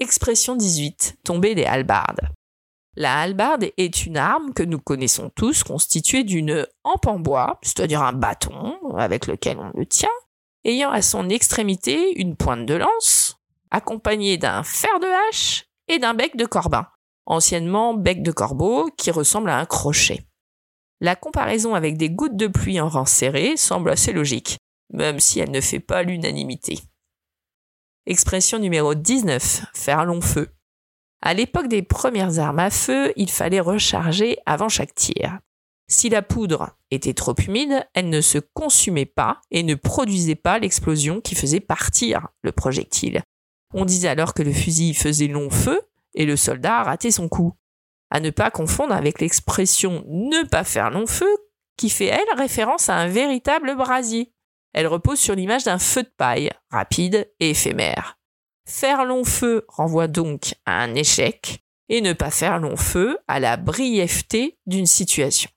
Expression 0.00 0.56
18. 0.56 1.18
Tomber 1.24 1.54
des 1.54 1.64
halbardes. 1.64 2.30
La 2.96 3.20
halbarde 3.20 3.70
est 3.76 4.06
une 4.06 4.16
arme 4.16 4.54
que 4.54 4.62
nous 4.62 4.78
connaissons 4.78 5.30
tous 5.34 5.62
constituée 5.62 6.24
d'une 6.24 6.66
hampe 6.84 7.06
en 7.06 7.20
bois, 7.20 7.58
c'est-à-dire 7.62 8.02
un 8.02 8.12
bâton 8.12 8.78
avec 8.96 9.26
lequel 9.26 9.58
on 9.58 9.70
le 9.78 9.86
tient, 9.86 10.08
ayant 10.64 10.90
à 10.90 11.02
son 11.02 11.28
extrémité 11.28 12.18
une 12.18 12.34
pointe 12.34 12.66
de 12.66 12.74
lance, 12.74 13.38
accompagnée 13.70 14.38
d'un 14.38 14.62
fer 14.62 14.98
de 15.00 15.28
hache 15.28 15.66
et 15.86 15.98
d'un 15.98 16.14
bec 16.14 16.36
de 16.36 16.46
corbin, 16.46 16.88
anciennement 17.26 17.94
bec 17.94 18.22
de 18.22 18.32
corbeau 18.32 18.88
qui 18.96 19.10
ressemble 19.10 19.50
à 19.50 19.58
un 19.58 19.66
crochet. 19.66 20.27
La 21.00 21.14
comparaison 21.14 21.74
avec 21.74 21.96
des 21.96 22.10
gouttes 22.10 22.36
de 22.36 22.48
pluie 22.48 22.80
en 22.80 22.88
rang 22.88 23.06
serré 23.06 23.56
semble 23.56 23.90
assez 23.90 24.12
logique, 24.12 24.58
même 24.92 25.20
si 25.20 25.38
elle 25.38 25.52
ne 25.52 25.60
fait 25.60 25.80
pas 25.80 26.02
l'unanimité. 26.02 26.80
Expression 28.06 28.58
numéro 28.58 28.94
19, 28.94 29.66
faire 29.74 30.04
long 30.04 30.20
feu. 30.20 30.48
À 31.20 31.34
l'époque 31.34 31.68
des 31.68 31.82
premières 31.82 32.38
armes 32.38 32.58
à 32.58 32.70
feu, 32.70 33.12
il 33.16 33.30
fallait 33.30 33.60
recharger 33.60 34.38
avant 34.46 34.68
chaque 34.68 34.94
tir. 34.94 35.38
Si 35.88 36.08
la 36.08 36.22
poudre 36.22 36.76
était 36.90 37.14
trop 37.14 37.34
humide, 37.34 37.86
elle 37.94 38.10
ne 38.10 38.20
se 38.20 38.38
consumait 38.38 39.06
pas 39.06 39.40
et 39.50 39.62
ne 39.62 39.74
produisait 39.74 40.34
pas 40.34 40.58
l'explosion 40.58 41.20
qui 41.20 41.34
faisait 41.34 41.60
partir 41.60 42.28
le 42.42 42.52
projectile. 42.52 43.22
On 43.72 43.84
disait 43.84 44.08
alors 44.08 44.34
que 44.34 44.42
le 44.42 44.52
fusil 44.52 44.94
faisait 44.94 45.28
long 45.28 45.50
feu 45.50 45.80
et 46.14 46.26
le 46.26 46.36
soldat 46.36 46.82
ratait 46.82 47.10
son 47.10 47.28
coup. 47.28 47.54
À 48.10 48.20
ne 48.20 48.30
pas 48.30 48.50
confondre 48.50 48.94
avec 48.94 49.20
l'expression 49.20 50.04
ne 50.06 50.46
pas 50.46 50.64
faire 50.64 50.90
long 50.90 51.06
feu 51.06 51.28
qui 51.76 51.88
fait 51.88 52.06
elle 52.06 52.36
référence 52.36 52.88
à 52.88 52.96
un 52.96 53.08
véritable 53.08 53.76
brasier. 53.76 54.34
Elle 54.74 54.86
repose 54.86 55.18
sur 55.18 55.34
l'image 55.34 55.64
d'un 55.64 55.78
feu 55.78 56.02
de 56.02 56.12
paille, 56.16 56.50
rapide 56.70 57.32
et 57.40 57.50
éphémère. 57.50 58.18
Faire 58.66 59.06
long 59.06 59.24
feu 59.24 59.64
renvoie 59.68 60.08
donc 60.08 60.54
à 60.66 60.82
un 60.82 60.94
échec, 60.94 61.64
et 61.88 62.02
ne 62.02 62.12
pas 62.12 62.30
faire 62.30 62.58
long 62.58 62.76
feu 62.76 63.18
à 63.28 63.40
la 63.40 63.56
brièveté 63.56 64.58
d'une 64.66 64.86
situation. 64.86 65.50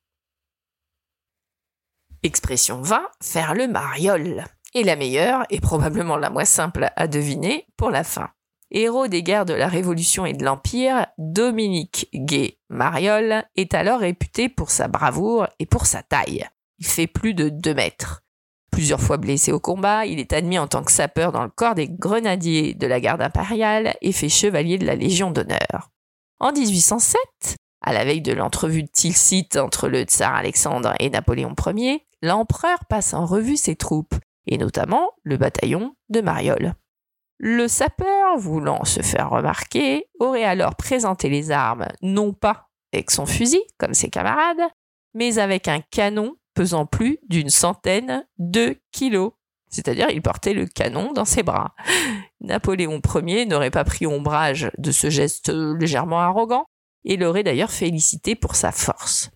Expression 2.24 2.82
20, 2.82 3.06
faire 3.22 3.54
le 3.54 3.68
mariole. 3.68 4.46
Et 4.74 4.84
la 4.84 4.96
meilleure, 4.96 5.44
et 5.50 5.60
probablement 5.60 6.16
la 6.16 6.30
moins 6.30 6.46
simple 6.46 6.90
à 6.96 7.08
deviner, 7.08 7.68
pour 7.76 7.90
la 7.90 8.06
fin. 8.06 8.30
Héros 8.74 9.10
des 9.10 9.22
guerres 9.22 9.46
de 9.46 9.54
la 9.54 9.68
Révolution 9.68 10.26
et 10.26 10.32
de 10.32 10.46
l'Empire, 10.46 11.06
Dominique 11.18 12.08
Gay 12.14 12.58
Mariol 12.70 13.44
est 13.58 13.74
alors 13.74 14.00
réputé 14.00 14.48
pour 14.48 14.72
sa 14.72 14.88
bravoure 14.88 15.48
et 15.60 15.66
pour 15.66 15.86
sa 15.86 16.04
taille. 16.04 16.48
Il 16.80 16.86
fait 16.86 17.08
plus 17.08 17.34
de 17.34 17.50
2 17.50 17.74
mètres. 17.74 18.24
Plusieurs 18.72 19.02
fois 19.02 19.18
blessé 19.18 19.52
au 19.52 19.60
combat, 19.60 20.06
il 20.06 20.20
est 20.20 20.32
admis 20.32 20.58
en 20.58 20.68
tant 20.68 20.84
que 20.84 20.92
sapeur 20.94 21.34
dans 21.34 21.44
le 21.44 21.50
corps 21.50 21.76
des 21.76 21.90
grenadiers 21.90 22.74
de 22.74 22.88
la 22.88 23.02
garde 23.02 23.22
impériale 23.22 23.96
et 24.02 24.14
fait 24.14 24.30
chevalier 24.30 24.78
de 24.78 24.86
la 24.86 24.96
Légion 24.96 25.32
d'honneur. 25.32 25.92
En 26.40 26.54
1807, 26.54 27.58
à 27.82 27.92
la 27.92 28.06
veille 28.06 28.22
de 28.22 28.32
l'entrevue 28.32 28.84
de 28.84 28.90
Tilsit 28.90 29.50
entre 29.58 29.90
le 29.90 30.04
tsar 30.04 30.34
Alexandre 30.34 30.94
et 31.00 31.10
Napoléon 31.10 31.54
Ier, 31.76 32.08
l'empereur 32.22 32.80
passe 32.88 33.14
en 33.14 33.26
revue 33.26 33.58
ses 33.58 33.76
troupes, 33.76 34.16
et 34.48 34.58
notamment 34.58 35.10
le 35.24 35.36
bataillon 35.36 35.94
de 36.10 36.22
Mariol. 36.22 36.74
Le 37.44 37.68
sapeur, 37.68 38.38
voulant 38.38 38.86
se 38.86 39.02
faire 39.02 39.32
remarquer, 39.32 40.06
aurait 40.20 40.44
alors 40.44 40.76
présenté 40.76 41.28
les 41.28 41.50
armes 41.50 41.88
non 42.04 42.34
pas 42.34 42.70
avec 42.94 43.10
son 43.10 43.26
fusil, 43.26 43.64
comme 43.80 43.96
ses 43.96 44.12
camarades, 44.12 44.62
mais 45.16 45.40
avec 45.40 45.68
un 45.68 45.82
canon 45.82 46.36
pesant 46.54 46.86
plus 46.86 47.18
d'une 47.30 47.50
centaine 47.50 48.28
de 48.38 48.78
kilos. 48.92 49.32
C'est-à-dire, 49.72 50.12
il 50.12 50.22
portait 50.22 50.54
le 50.54 50.68
canon 50.68 51.14
dans 51.14 51.26
ses 51.26 51.42
bras. 51.42 51.74
Napoléon 52.42 53.02
Ier 53.26 53.48
n'aurait 53.48 53.72
pas 53.72 53.86
pris 53.86 54.06
ombrage 54.06 54.70
de 54.78 54.92
ce 54.92 55.10
geste 55.10 55.50
légèrement 55.50 56.20
arrogant, 56.20 56.66
et 57.06 57.18
l'aurait 57.18 57.42
d'ailleurs 57.42 57.72
félicité 57.72 58.36
pour 58.36 58.56
sa 58.56 58.72
force. 58.72 59.32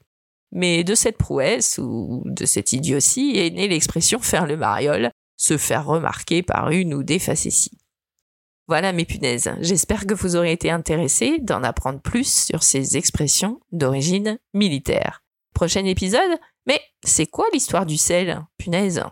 Mais 0.52 0.84
de 0.84 0.94
cette 0.94 1.18
prouesse 1.18 1.80
ou 1.80 2.22
de 2.26 2.46
cette 2.46 2.72
idiotie 2.72 3.34
est 3.36 3.50
née 3.50 3.68
l'expression 3.68 4.20
faire 4.20 4.46
le 4.46 4.58
mariole, 4.58 5.10
se 5.38 5.58
faire 5.58 5.88
remarquer 5.88 6.44
par 6.44 6.70
une 6.70 6.94
ou 6.94 7.02
des 7.02 7.18
facéties. 7.18 7.80
Voilà 8.68 8.94
mes 8.94 9.06
punaises, 9.06 9.54
j'espère 9.62 10.08
que 10.08 10.16
vous 10.16 10.36
aurez 10.36 10.52
été 10.52 10.72
intéressés 10.72 11.38
d'en 11.40 11.64
apprendre 11.64 12.02
plus 12.02 12.46
sur 12.46 12.64
ces 12.64 12.98
expressions 12.98 13.60
d'origine 13.72 14.40
militaire. 14.56 15.22
Prochain 15.54 15.86
épisode? 15.86 16.40
Mais 16.66 16.82
c'est 17.04 17.28
quoi 17.28 17.46
l'histoire 17.54 17.86
du 17.86 17.98
sel? 17.98 18.44
Punaise 18.58 19.04